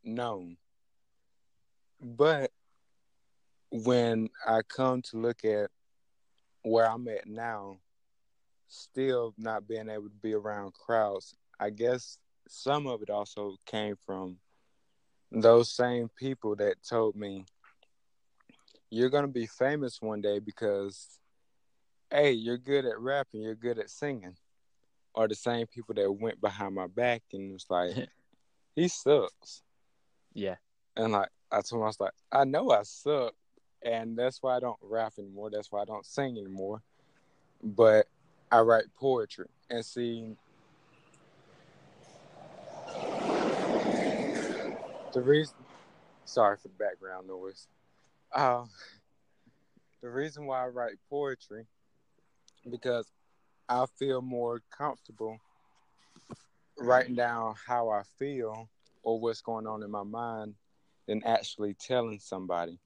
known. 0.04 0.58
But 2.00 2.52
when 3.72 4.28
I 4.46 4.62
come 4.62 5.02
to 5.10 5.16
look 5.16 5.44
at 5.44 5.70
where 6.62 6.88
I'm 6.88 7.08
at 7.08 7.26
now, 7.26 7.78
still 8.68 9.34
not 9.38 9.66
being 9.66 9.88
able 9.88 10.08
to 10.08 10.20
be 10.22 10.34
around 10.34 10.72
crowds, 10.74 11.34
I 11.58 11.70
guess 11.70 12.18
some 12.48 12.86
of 12.86 13.02
it 13.02 13.10
also 13.10 13.56
came 13.66 13.96
from 14.06 14.36
those 15.30 15.70
same 15.70 16.08
people 16.16 16.56
that 16.56 16.76
told 16.88 17.14
me 17.14 17.44
you're 18.90 19.10
gonna 19.10 19.28
be 19.28 19.46
famous 19.46 20.00
one 20.00 20.22
day 20.22 20.38
because 20.38 21.18
hey 22.10 22.32
you're 22.32 22.56
good 22.56 22.86
at 22.86 22.98
rapping 22.98 23.42
you're 23.42 23.54
good 23.54 23.78
at 23.78 23.90
singing 23.90 24.34
are 25.14 25.28
the 25.28 25.34
same 25.34 25.66
people 25.66 25.94
that 25.94 26.10
went 26.10 26.40
behind 26.40 26.74
my 26.74 26.86
back 26.86 27.22
and 27.32 27.52
was 27.52 27.66
like 27.68 27.94
he 28.74 28.88
sucks 28.88 29.62
yeah. 30.32 30.54
and 30.96 31.12
like 31.12 31.28
i 31.52 31.60
told 31.60 31.80
him 31.80 31.84
i 31.84 31.86
was 31.86 32.00
like 32.00 32.12
i 32.32 32.44
know 32.44 32.70
i 32.70 32.82
suck 32.82 33.34
and 33.82 34.16
that's 34.16 34.42
why 34.42 34.56
i 34.56 34.60
don't 34.60 34.78
rap 34.82 35.12
anymore 35.18 35.50
that's 35.50 35.70
why 35.70 35.82
i 35.82 35.84
don't 35.84 36.06
sing 36.06 36.38
anymore 36.38 36.82
but 37.62 38.06
i 38.50 38.60
write 38.60 38.84
poetry. 38.98 39.46
And 39.70 39.84
see 39.84 40.36
the 45.12 45.20
reason 45.20 45.54
sorry 46.24 46.56
for 46.56 46.68
the 46.68 46.74
background 46.74 47.26
noise. 47.28 47.66
Uh, 48.34 48.64
the 50.02 50.08
reason 50.08 50.46
why 50.46 50.64
i 50.64 50.66
write 50.66 50.96
poetry 51.10 51.66
because 52.70 53.10
i 53.68 53.84
feel 53.98 54.20
more 54.22 54.62
comfortable 54.70 55.38
writing 56.78 57.14
down 57.14 57.54
how 57.66 57.88
i 57.88 58.02
feel 58.18 58.68
or 59.02 59.18
what's 59.18 59.40
going 59.40 59.66
on 59.66 59.82
in 59.82 59.90
my 59.90 60.02
mind 60.02 60.54
than 61.06 61.24
actually 61.24 61.74
telling 61.74 62.18
somebody. 62.18 62.78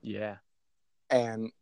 Yeah. 0.00 0.36
and 1.10 1.52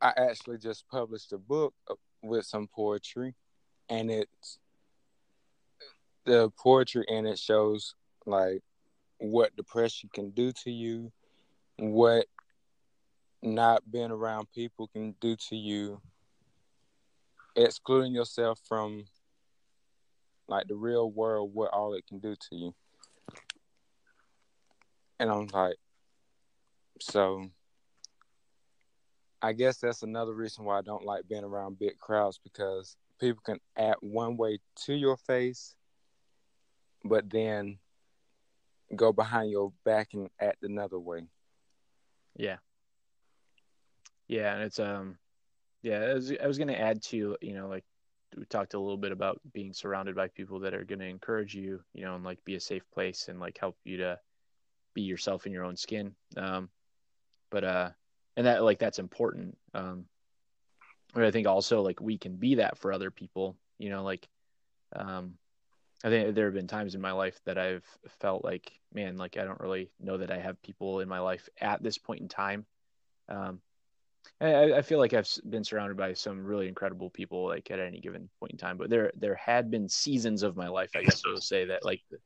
I 0.00 0.12
actually 0.16 0.58
just 0.58 0.88
published 0.88 1.32
a 1.32 1.38
book 1.38 1.74
uh, 1.90 1.94
with 2.22 2.46
some 2.46 2.68
poetry, 2.68 3.34
and 3.88 4.10
it's 4.10 4.58
the 6.24 6.50
poetry 6.58 7.04
in 7.08 7.26
it 7.26 7.38
shows 7.38 7.94
like 8.26 8.62
what 9.18 9.56
depression 9.56 10.08
can 10.12 10.30
do 10.30 10.52
to 10.64 10.70
you, 10.70 11.12
what 11.76 12.26
not 13.42 13.90
being 13.90 14.10
around 14.10 14.46
people 14.54 14.88
can 14.88 15.14
do 15.20 15.36
to 15.48 15.56
you, 15.56 16.00
excluding 17.56 18.14
yourself 18.14 18.60
from 18.66 19.04
like 20.48 20.66
the 20.66 20.74
real 20.74 21.10
world, 21.10 21.50
what 21.54 21.72
all 21.72 21.94
it 21.94 22.06
can 22.06 22.18
do 22.18 22.34
to 22.34 22.56
you. 22.56 22.74
And 25.18 25.30
I'm 25.30 25.46
like, 25.48 25.76
so 27.00 27.50
I 29.42 29.52
guess 29.52 29.78
that's 29.78 30.02
another 30.02 30.34
reason 30.34 30.64
why 30.64 30.78
I 30.78 30.82
don't 30.82 31.04
like 31.04 31.28
being 31.28 31.44
around 31.44 31.78
big 31.78 31.98
crowds 31.98 32.38
because 32.42 32.96
people 33.18 33.42
can 33.44 33.58
act 33.76 34.02
one 34.02 34.36
way 34.36 34.58
to 34.84 34.94
your 34.94 35.16
face, 35.16 35.74
but 37.04 37.30
then 37.30 37.78
go 38.94 39.12
behind 39.12 39.50
your 39.50 39.72
back 39.84 40.08
and 40.12 40.28
act 40.40 40.62
another 40.62 40.98
way. 40.98 41.22
Yeah. 42.36 42.56
Yeah, 44.28 44.54
and 44.54 44.62
it's 44.62 44.78
um 44.78 45.18
yeah, 45.82 46.00
I 46.00 46.14
was, 46.14 46.32
I 46.42 46.46
was 46.46 46.58
to 46.68 46.78
add 46.78 47.02
to, 47.04 47.36
you 47.40 47.54
know, 47.54 47.66
like 47.66 47.84
we 48.36 48.44
talked 48.44 48.74
a 48.74 48.78
little 48.78 48.98
bit 48.98 49.12
about 49.12 49.40
being 49.52 49.72
surrounded 49.72 50.14
by 50.14 50.28
people 50.28 50.60
that 50.60 50.74
are 50.74 50.84
to 51.00 51.06
encourage 51.06 51.54
you, 51.54 51.80
you 51.94 52.04
know, 52.04 52.14
and 52.14 52.24
like 52.24 52.44
be 52.44 52.54
a 52.54 52.60
safe 52.60 52.82
place 52.92 53.28
and 53.28 53.40
like 53.40 53.56
help 53.58 53.76
you 53.84 53.96
to 53.98 54.18
be 54.94 55.02
yourself 55.02 55.46
in 55.46 55.52
your 55.52 55.64
own 55.64 55.76
skin. 55.76 56.14
Um 56.36 56.68
but 57.50 57.64
uh 57.64 57.90
and 58.36 58.46
that 58.46 58.62
like 58.62 58.78
that's 58.78 58.98
important. 58.98 59.56
Um 59.74 60.06
but 61.12 61.24
I 61.24 61.30
think 61.30 61.46
also 61.46 61.82
like 61.82 62.00
we 62.00 62.18
can 62.18 62.36
be 62.36 62.56
that 62.56 62.78
for 62.78 62.92
other 62.92 63.10
people, 63.10 63.56
you 63.78 63.90
know, 63.90 64.02
like 64.02 64.28
um 64.94 65.34
I 66.02 66.08
think 66.08 66.34
there 66.34 66.46
have 66.46 66.54
been 66.54 66.66
times 66.66 66.94
in 66.94 67.00
my 67.00 67.12
life 67.12 67.38
that 67.44 67.58
I've 67.58 67.84
felt 68.20 68.42
like, 68.42 68.72
man, 68.92 69.18
like 69.18 69.36
I 69.36 69.44
don't 69.44 69.60
really 69.60 69.90
know 70.00 70.16
that 70.16 70.30
I 70.30 70.38
have 70.38 70.62
people 70.62 71.00
in 71.00 71.08
my 71.08 71.20
life 71.20 71.48
at 71.60 71.82
this 71.82 71.98
point 71.98 72.22
in 72.22 72.28
time. 72.28 72.64
Um, 73.28 73.60
I, 74.40 74.72
I 74.74 74.82
feel 74.82 74.98
like 74.98 75.12
I've 75.12 75.28
been 75.48 75.64
surrounded 75.64 75.98
by 75.98 76.14
some 76.14 76.44
really 76.44 76.68
incredible 76.68 77.10
people, 77.10 77.46
like 77.46 77.70
at 77.70 77.80
any 77.80 78.00
given 78.00 78.30
point 78.38 78.52
in 78.52 78.58
time. 78.58 78.78
But 78.78 78.88
there, 78.88 79.12
there 79.14 79.34
had 79.34 79.70
been 79.70 79.88
seasons 79.88 80.42
of 80.42 80.56
my 80.56 80.68
life, 80.68 80.90
I 80.96 81.02
guess 81.02 81.22
I 81.26 81.32
would 81.32 81.42
say 81.42 81.66
that, 81.66 81.84
like 81.84 82.00
the, 82.10 82.16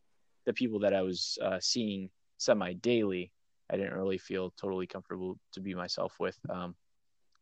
the 0.47 0.53
people 0.53 0.79
that 0.81 0.95
I 0.95 1.03
was 1.03 1.37
uh, 1.43 1.59
seeing 1.61 2.11
semi 2.39 2.75
daily, 2.75 3.33
I 3.71 3.77
didn't 3.77 3.95
really 3.95 4.19
feel 4.19 4.53
totally 4.61 4.87
comfortable 4.87 5.39
to 5.53 5.61
be 5.61 5.75
myself 5.75 6.17
with. 6.19 6.39
Um, 6.49 6.75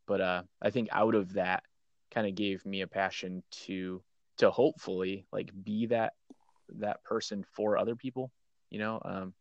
but 0.07 0.21
uh, 0.21 0.43
I 0.61 0.69
think 0.69 0.89
out 0.91 1.15
of 1.15 1.33
that, 1.33 1.63
kind 2.13 2.27
of 2.27 2.35
gave 2.35 2.65
me 2.65 2.81
a 2.81 2.87
passion 2.87 3.43
to 3.49 4.01
to 4.37 4.51
hopefully 4.51 5.25
like 5.31 5.51
be 5.63 5.87
that 5.87 6.13
that 6.69 7.03
person 7.03 7.43
for 7.53 7.77
other 7.77 7.95
people 7.95 8.31
you 8.69 8.79
know 8.79 9.01
um 9.05 9.33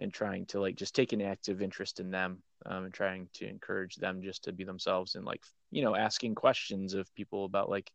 and 0.00 0.12
trying 0.12 0.46
to 0.46 0.60
like 0.60 0.76
just 0.76 0.94
take 0.94 1.12
an 1.12 1.22
active 1.22 1.62
interest 1.62 2.00
in 2.00 2.10
them 2.10 2.42
um 2.66 2.84
and 2.84 2.94
trying 2.94 3.28
to 3.32 3.48
encourage 3.48 3.96
them 3.96 4.22
just 4.22 4.44
to 4.44 4.52
be 4.52 4.64
themselves 4.64 5.14
and 5.14 5.24
like 5.24 5.42
you 5.70 5.82
know 5.82 5.94
asking 5.94 6.34
questions 6.34 6.94
of 6.94 7.12
people 7.14 7.44
about 7.44 7.70
like 7.70 7.90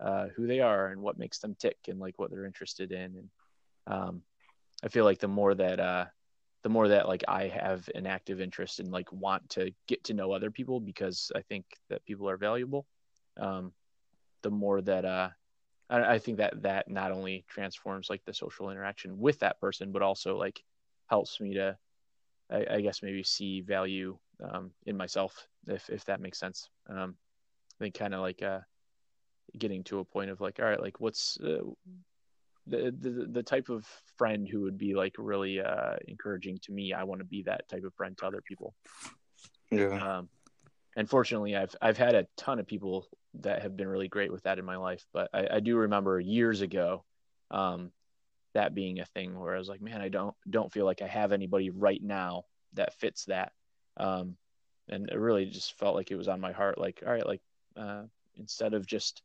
uh 0.00 0.26
who 0.36 0.46
they 0.46 0.60
are 0.60 0.88
and 0.88 1.00
what 1.00 1.18
makes 1.18 1.38
them 1.38 1.56
tick 1.58 1.78
and 1.88 2.00
like 2.00 2.18
what 2.18 2.30
they're 2.30 2.46
interested 2.46 2.92
in 2.92 3.16
and 3.16 3.28
um 3.86 4.22
i 4.82 4.88
feel 4.88 5.04
like 5.04 5.18
the 5.18 5.28
more 5.28 5.54
that 5.54 5.78
uh 5.78 6.04
the 6.64 6.68
more 6.68 6.88
that 6.88 7.06
like 7.06 7.22
i 7.28 7.46
have 7.46 7.88
an 7.94 8.06
active 8.06 8.40
interest 8.40 8.80
and 8.80 8.90
like 8.90 9.10
want 9.12 9.48
to 9.48 9.70
get 9.86 10.02
to 10.02 10.14
know 10.14 10.32
other 10.32 10.50
people 10.50 10.80
because 10.80 11.30
i 11.36 11.40
think 11.42 11.64
that 11.88 12.04
people 12.04 12.28
are 12.28 12.36
valuable 12.36 12.84
um 13.40 13.72
the 14.42 14.50
more 14.50 14.80
that 14.82 15.04
uh 15.04 15.28
I, 15.90 16.14
I 16.14 16.18
think 16.18 16.38
that 16.38 16.62
that 16.62 16.88
not 16.88 17.12
only 17.12 17.44
transforms 17.48 18.08
like 18.10 18.22
the 18.24 18.34
social 18.34 18.70
interaction 18.70 19.18
with 19.18 19.38
that 19.40 19.60
person, 19.60 19.92
but 19.92 20.02
also 20.02 20.36
like 20.36 20.62
helps 21.06 21.40
me 21.40 21.54
to, 21.54 21.76
I, 22.50 22.66
I 22.70 22.80
guess 22.80 23.02
maybe 23.02 23.22
see 23.22 23.60
value 23.60 24.18
um, 24.42 24.72
in 24.86 24.96
myself, 24.96 25.46
if 25.66 25.88
if 25.90 26.04
that 26.06 26.20
makes 26.20 26.38
sense. 26.38 26.68
Um, 26.88 27.16
I 27.80 27.84
think 27.84 27.94
kind 27.94 28.14
of 28.14 28.20
like 28.20 28.42
uh, 28.42 28.60
getting 29.58 29.84
to 29.84 29.98
a 29.98 30.04
point 30.04 30.30
of 30.30 30.40
like, 30.40 30.58
all 30.60 30.66
right, 30.66 30.80
like 30.80 31.00
what's 31.00 31.38
uh, 31.40 31.62
the, 32.66 32.94
the 32.98 33.28
the 33.30 33.42
type 33.42 33.68
of 33.68 33.86
friend 34.16 34.48
who 34.48 34.62
would 34.62 34.78
be 34.78 34.94
like 34.94 35.14
really 35.18 35.60
uh 35.60 35.96
encouraging 36.08 36.58
to 36.62 36.72
me. 36.72 36.92
I 36.92 37.04
want 37.04 37.20
to 37.20 37.26
be 37.26 37.42
that 37.42 37.68
type 37.68 37.84
of 37.84 37.94
friend 37.94 38.16
to 38.18 38.26
other 38.26 38.40
people. 38.40 38.74
Yeah. 39.70 40.18
Um, 40.18 40.28
and 40.96 41.08
fortunately, 41.08 41.56
I've 41.56 41.74
I've 41.82 41.98
had 41.98 42.14
a 42.14 42.26
ton 42.36 42.58
of 42.58 42.66
people 42.66 43.06
that 43.40 43.62
have 43.62 43.76
been 43.76 43.88
really 43.88 44.08
great 44.08 44.32
with 44.32 44.44
that 44.44 44.58
in 44.58 44.64
my 44.64 44.76
life. 44.76 45.04
But 45.12 45.28
I, 45.34 45.48
I 45.54 45.60
do 45.60 45.76
remember 45.76 46.20
years 46.20 46.60
ago, 46.60 47.04
um, 47.50 47.90
that 48.54 48.74
being 48.74 49.00
a 49.00 49.04
thing 49.06 49.38
where 49.38 49.54
I 49.54 49.58
was 49.58 49.68
like, 49.68 49.82
man, 49.82 50.00
I 50.00 50.08
don't 50.08 50.34
don't 50.48 50.72
feel 50.72 50.84
like 50.84 51.02
I 51.02 51.06
have 51.06 51.32
anybody 51.32 51.70
right 51.70 52.02
now 52.02 52.44
that 52.74 52.94
fits 52.94 53.24
that. 53.26 53.52
Um, 53.96 54.36
and 54.88 55.08
it 55.10 55.18
really 55.18 55.46
just 55.46 55.78
felt 55.78 55.94
like 55.94 56.10
it 56.10 56.16
was 56.16 56.28
on 56.28 56.40
my 56.40 56.52
heart. 56.52 56.78
Like, 56.78 57.02
all 57.04 57.12
right, 57.12 57.26
like 57.26 57.42
uh, 57.76 58.02
instead 58.36 58.74
of 58.74 58.86
just 58.86 59.22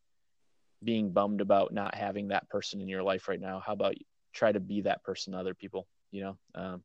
being 0.84 1.12
bummed 1.12 1.42
about 1.42 1.74
not 1.74 1.96
having 1.96 2.30
that 2.30 2.50
person 2.50 2.82
in 2.82 2.88
your 2.88 3.04
life 3.04 3.28
right 3.28 3.40
now, 3.40 3.62
how 3.66 3.74
about 3.74 3.96
try 4.34 4.52
to 4.52 4.60
be 4.60 4.82
that 4.82 5.04
person 5.04 5.34
to 5.34 5.40
other 5.40 5.54
people? 5.54 5.88
You 6.12 6.24
know. 6.24 6.38
Um, 6.56 6.84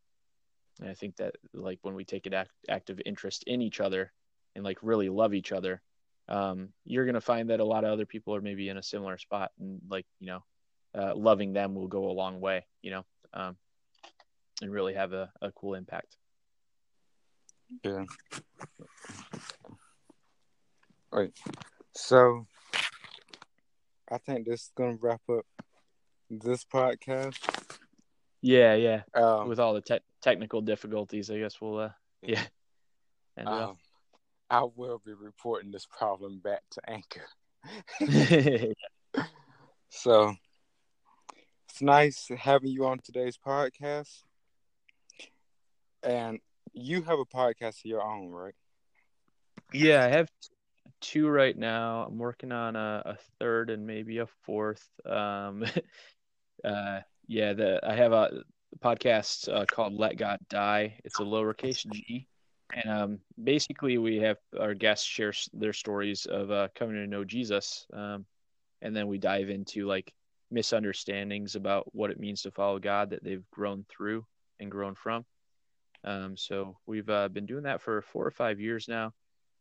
and 0.80 0.90
I 0.90 0.94
think 0.94 1.16
that 1.16 1.36
like 1.52 1.78
when 1.82 1.94
we 1.94 2.04
take 2.04 2.26
an 2.26 2.34
act, 2.34 2.50
active 2.68 3.00
interest 3.06 3.44
in 3.46 3.62
each 3.62 3.80
other 3.80 4.12
and 4.54 4.64
like 4.64 4.78
really 4.82 5.08
love 5.08 5.34
each 5.34 5.52
other, 5.52 5.80
um, 6.28 6.70
you're 6.84 7.06
gonna 7.06 7.20
find 7.20 7.50
that 7.50 7.60
a 7.60 7.64
lot 7.64 7.84
of 7.84 7.90
other 7.90 8.06
people 8.06 8.34
are 8.34 8.40
maybe 8.40 8.68
in 8.68 8.78
a 8.78 8.82
similar 8.82 9.18
spot, 9.18 9.52
and 9.60 9.80
like 9.88 10.06
you 10.20 10.26
know, 10.26 10.44
uh, 10.94 11.14
loving 11.14 11.52
them 11.52 11.74
will 11.74 11.88
go 11.88 12.10
a 12.10 12.12
long 12.12 12.40
way, 12.40 12.66
you 12.82 12.90
know, 12.90 13.04
um, 13.34 13.56
and 14.62 14.72
really 14.72 14.94
have 14.94 15.12
a, 15.12 15.30
a 15.42 15.52
cool 15.52 15.74
impact. 15.74 16.16
Yeah. 17.84 18.04
Right. 21.12 21.32
So 21.94 22.46
I 24.10 24.18
think 24.18 24.46
this 24.46 24.62
is 24.62 24.72
gonna 24.76 24.98
wrap 25.00 25.22
up 25.30 25.46
this 26.30 26.64
podcast. 26.64 27.38
Yeah, 28.42 28.74
yeah. 28.74 29.02
Um, 29.14 29.48
With 29.48 29.58
all 29.58 29.74
the 29.74 29.80
te- 29.80 30.00
technical 30.20 30.60
difficulties, 30.60 31.30
I 31.30 31.38
guess 31.38 31.60
we'll, 31.60 31.78
uh, 31.78 31.90
yeah. 32.22 32.42
End 33.38 33.48
it 33.48 33.52
um. 33.52 33.76
I 34.50 34.66
will 34.76 35.00
be 35.04 35.14
reporting 35.14 35.70
this 35.70 35.86
problem 35.86 36.40
back 36.40 36.60
to 36.72 36.80
Anchor. 36.88 37.26
So 39.96 40.34
it's 41.68 41.80
nice 41.80 42.28
having 42.36 42.70
you 42.70 42.84
on 42.84 42.98
today's 42.98 43.38
podcast. 43.38 44.22
And 46.02 46.40
you 46.72 47.02
have 47.02 47.20
a 47.20 47.24
podcast 47.24 47.78
of 47.78 47.84
your 47.84 48.02
own, 48.02 48.30
right? 48.30 48.54
Yeah, 49.72 50.04
I 50.04 50.08
have 50.08 50.28
two 51.04 51.28
right 51.28 51.56
now. 51.56 52.06
I'm 52.08 52.18
working 52.18 52.50
on 52.50 52.76
a, 52.76 53.02
a 53.04 53.16
third 53.38 53.68
and 53.68 53.86
maybe 53.86 54.18
a 54.18 54.26
fourth. 54.26 54.88
Um, 55.04 55.64
uh, 56.64 57.00
yeah, 57.26 57.52
the 57.52 57.80
I 57.86 57.94
have 57.94 58.12
a 58.12 58.42
podcast 58.80 59.52
uh, 59.52 59.66
called 59.66 59.92
Let 59.92 60.16
God 60.16 60.38
Die. 60.48 60.98
It's 61.04 61.20
a 61.20 61.22
lowercase 61.22 61.86
G, 61.92 62.26
and 62.72 62.90
um, 62.90 63.18
basically 63.42 63.98
we 63.98 64.16
have 64.16 64.38
our 64.58 64.74
guests 64.74 65.06
share 65.06 65.32
their 65.52 65.74
stories 65.74 66.26
of 66.26 66.50
uh, 66.50 66.68
coming 66.74 66.96
to 66.96 67.06
know 67.06 67.24
Jesus, 67.24 67.86
um, 67.92 68.24
and 68.80 68.96
then 68.96 69.06
we 69.06 69.18
dive 69.18 69.50
into 69.50 69.86
like 69.86 70.12
misunderstandings 70.50 71.54
about 71.54 71.94
what 71.94 72.10
it 72.10 72.18
means 72.18 72.42
to 72.42 72.50
follow 72.50 72.78
God 72.78 73.10
that 73.10 73.22
they've 73.22 73.48
grown 73.50 73.84
through 73.90 74.24
and 74.58 74.70
grown 74.70 74.94
from. 74.94 75.24
Um, 76.02 76.36
so 76.36 76.78
we've 76.86 77.08
uh, 77.08 77.28
been 77.28 77.46
doing 77.46 77.64
that 77.64 77.82
for 77.82 78.00
four 78.02 78.26
or 78.26 78.30
five 78.30 78.60
years 78.60 78.88
now. 78.88 79.12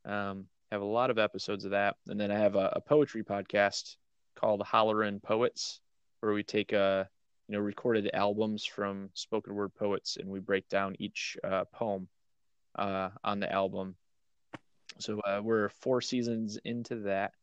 Um, 0.05 0.45
have 0.73 0.81
a 0.81 0.85
lot 0.85 1.11
of 1.11 1.19
episodes 1.19 1.65
of 1.65 1.71
that, 1.71 1.97
and 2.07 2.19
then 2.19 2.31
I 2.31 2.39
have 2.39 2.55
a, 2.55 2.73
a 2.73 2.81
poetry 2.81 3.23
podcast 3.23 3.95
called 4.35 4.61
Hollerin' 4.61 5.21
Poets, 5.21 5.79
where 6.19 6.33
we 6.33 6.41
take 6.41 6.73
uh, 6.73 7.03
you 7.47 7.53
know 7.53 7.59
recorded 7.59 8.09
albums 8.11 8.65
from 8.65 9.11
spoken 9.13 9.53
word 9.53 9.75
poets, 9.75 10.17
and 10.17 10.27
we 10.27 10.39
break 10.39 10.67
down 10.69 10.95
each 10.97 11.37
uh, 11.43 11.65
poem 11.65 12.07
uh, 12.75 13.09
on 13.23 13.39
the 13.39 13.51
album. 13.51 13.95
So 14.97 15.19
uh, 15.19 15.41
we're 15.43 15.69
four 15.69 16.01
seasons 16.01 16.57
into 16.65 16.95
that, 17.01 17.33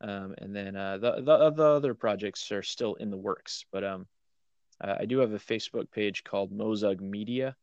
um, 0.00 0.34
and 0.38 0.54
then 0.54 0.74
uh, 0.74 0.98
the, 0.98 1.12
the 1.22 1.50
the 1.50 1.64
other 1.64 1.94
projects 1.94 2.50
are 2.50 2.64
still 2.64 2.94
in 2.94 3.08
the 3.08 3.16
works. 3.16 3.66
But 3.70 3.84
um, 3.84 4.06
uh, 4.80 4.96
I 4.98 5.04
do 5.04 5.18
have 5.18 5.32
a 5.32 5.38
Facebook 5.38 5.92
page 5.92 6.24
called 6.24 6.50
Mozug 6.50 7.00
Media, 7.00 7.54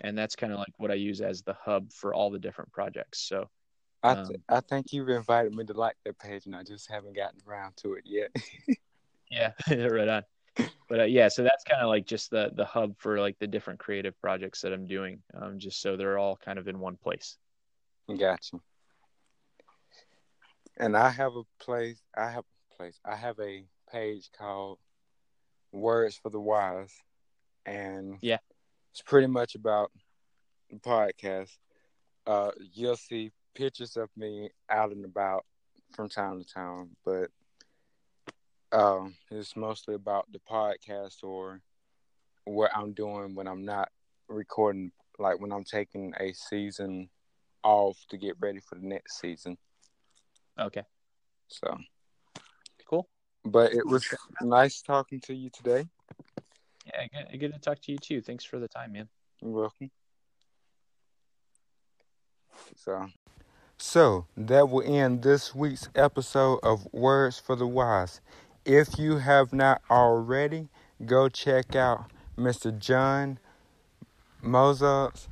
and 0.00 0.16
that's 0.16 0.36
kind 0.36 0.52
of 0.52 0.60
like 0.60 0.74
what 0.76 0.92
I 0.92 0.94
use 0.94 1.20
as 1.20 1.42
the 1.42 1.54
hub 1.54 1.92
for 1.92 2.14
all 2.14 2.30
the 2.30 2.38
different 2.38 2.70
projects. 2.70 3.18
So 3.18 3.50
I 4.02 4.12
Um, 4.12 4.32
I 4.48 4.60
think 4.60 4.92
you've 4.92 5.08
invited 5.08 5.54
me 5.54 5.64
to 5.64 5.74
like 5.74 5.96
that 6.04 6.18
page, 6.18 6.46
and 6.46 6.56
I 6.56 6.62
just 6.62 6.90
haven't 6.90 7.14
gotten 7.16 7.40
around 7.46 7.76
to 7.78 7.94
it 7.94 8.04
yet. 8.06 8.30
yeah, 9.30 9.52
right 9.88 10.08
on. 10.08 10.22
But 10.88 11.00
uh, 11.00 11.04
yeah, 11.04 11.28
so 11.28 11.42
that's 11.42 11.64
kind 11.64 11.82
of 11.82 11.88
like 11.88 12.06
just 12.06 12.30
the 12.30 12.50
the 12.54 12.64
hub 12.64 12.94
for 12.98 13.20
like 13.20 13.38
the 13.38 13.46
different 13.46 13.78
creative 13.78 14.18
projects 14.20 14.60
that 14.62 14.72
I'm 14.72 14.86
doing, 14.86 15.22
um, 15.34 15.58
just 15.58 15.80
so 15.80 15.96
they're 15.96 16.18
all 16.18 16.36
kind 16.36 16.58
of 16.58 16.66
in 16.66 16.80
one 16.80 16.96
place. 16.96 17.36
Gotcha. 18.08 18.58
And 20.78 20.96
I 20.96 21.10
have 21.10 21.36
a 21.36 21.42
place. 21.62 22.00
I 22.16 22.30
have 22.30 22.44
a 22.44 22.76
place. 22.76 22.98
I 23.04 23.14
have 23.14 23.38
a 23.38 23.64
page 23.92 24.30
called 24.36 24.78
Words 25.72 26.16
for 26.16 26.30
the 26.30 26.40
Wise, 26.40 26.94
and 27.66 28.18
Yeah. 28.22 28.38
it's 28.92 29.02
pretty 29.02 29.26
much 29.26 29.54
about 29.54 29.92
the 30.70 30.78
podcast. 30.78 31.50
Uh, 32.26 32.50
you'll 32.72 32.96
see 32.96 33.30
pictures 33.54 33.96
of 33.96 34.08
me 34.16 34.50
out 34.68 34.92
and 34.92 35.04
about 35.04 35.44
from 35.94 36.08
time 36.08 36.42
to 36.42 36.48
time, 36.52 36.90
but 37.04 37.30
um, 38.72 39.14
it's 39.30 39.56
mostly 39.56 39.94
about 39.94 40.30
the 40.32 40.38
podcast 40.38 41.24
or 41.24 41.60
what 42.44 42.70
I'm 42.74 42.92
doing 42.92 43.34
when 43.34 43.48
I'm 43.48 43.64
not 43.64 43.88
recording, 44.28 44.92
like 45.18 45.40
when 45.40 45.52
I'm 45.52 45.64
taking 45.64 46.14
a 46.20 46.32
season 46.32 47.08
off 47.62 47.98
to 48.10 48.16
get 48.16 48.36
ready 48.40 48.60
for 48.60 48.76
the 48.76 48.86
next 48.86 49.20
season. 49.20 49.58
Okay, 50.58 50.84
So, 51.48 51.76
cool. 52.88 53.08
but 53.44 53.72
it 53.72 53.86
was 53.86 54.06
nice 54.42 54.82
talking 54.82 55.20
to 55.22 55.34
you 55.34 55.50
today. 55.50 55.86
Yeah, 56.86 57.06
good, 57.30 57.40
good 57.40 57.52
to 57.54 57.58
talk 57.58 57.80
to 57.82 57.92
you 57.92 57.98
too. 57.98 58.20
Thanks 58.20 58.44
for 58.44 58.58
the 58.58 58.68
time, 58.68 58.92
man. 58.92 59.08
You're 59.42 59.50
welcome. 59.52 59.90
So, 62.76 63.06
So 63.82 64.26
that 64.36 64.68
will 64.68 64.82
end 64.82 65.22
this 65.22 65.54
week's 65.54 65.88
episode 65.94 66.60
of 66.62 66.86
Words 66.92 67.38
for 67.38 67.56
the 67.56 67.66
Wise. 67.66 68.20
If 68.66 68.98
you 68.98 69.16
have 69.16 69.54
not 69.54 69.80
already, 69.90 70.68
go 71.06 71.30
check 71.30 71.74
out 71.74 72.10
Mr. 72.36 72.78
John 72.78 73.38
Mozug's 74.44 75.28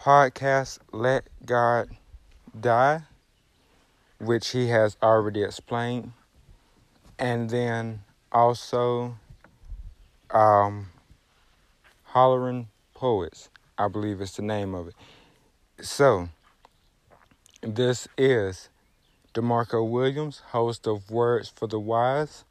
podcast, 0.00 0.78
Let 0.90 1.28
God 1.44 1.90
Die, 2.58 3.02
which 4.18 4.48
he 4.48 4.68
has 4.68 4.96
already 5.02 5.42
explained. 5.42 6.12
And 7.18 7.50
then 7.50 8.04
also 8.32 9.18
um, 10.30 10.86
Hollering 12.04 12.68
Poets, 12.94 13.50
I 13.76 13.88
believe 13.88 14.22
is 14.22 14.32
the 14.32 14.42
name 14.42 14.74
of 14.74 14.88
it. 14.88 14.94
So, 15.82 16.30
this 17.60 18.08
is 18.16 18.68
DeMarco 19.34 19.88
Williams, 19.88 20.42
host 20.50 20.86
of 20.86 21.10
Words 21.10 21.48
for 21.48 21.66
the 21.66 21.78
Wise. 21.78 22.44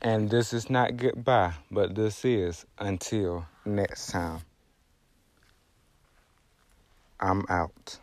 And 0.00 0.30
this 0.30 0.52
is 0.52 0.68
not 0.70 0.96
goodbye, 0.96 1.54
but 1.70 1.94
this 1.94 2.24
is 2.24 2.64
until 2.78 3.46
next 3.64 4.08
time. 4.08 4.40
I'm 7.18 7.44
out. 7.48 7.98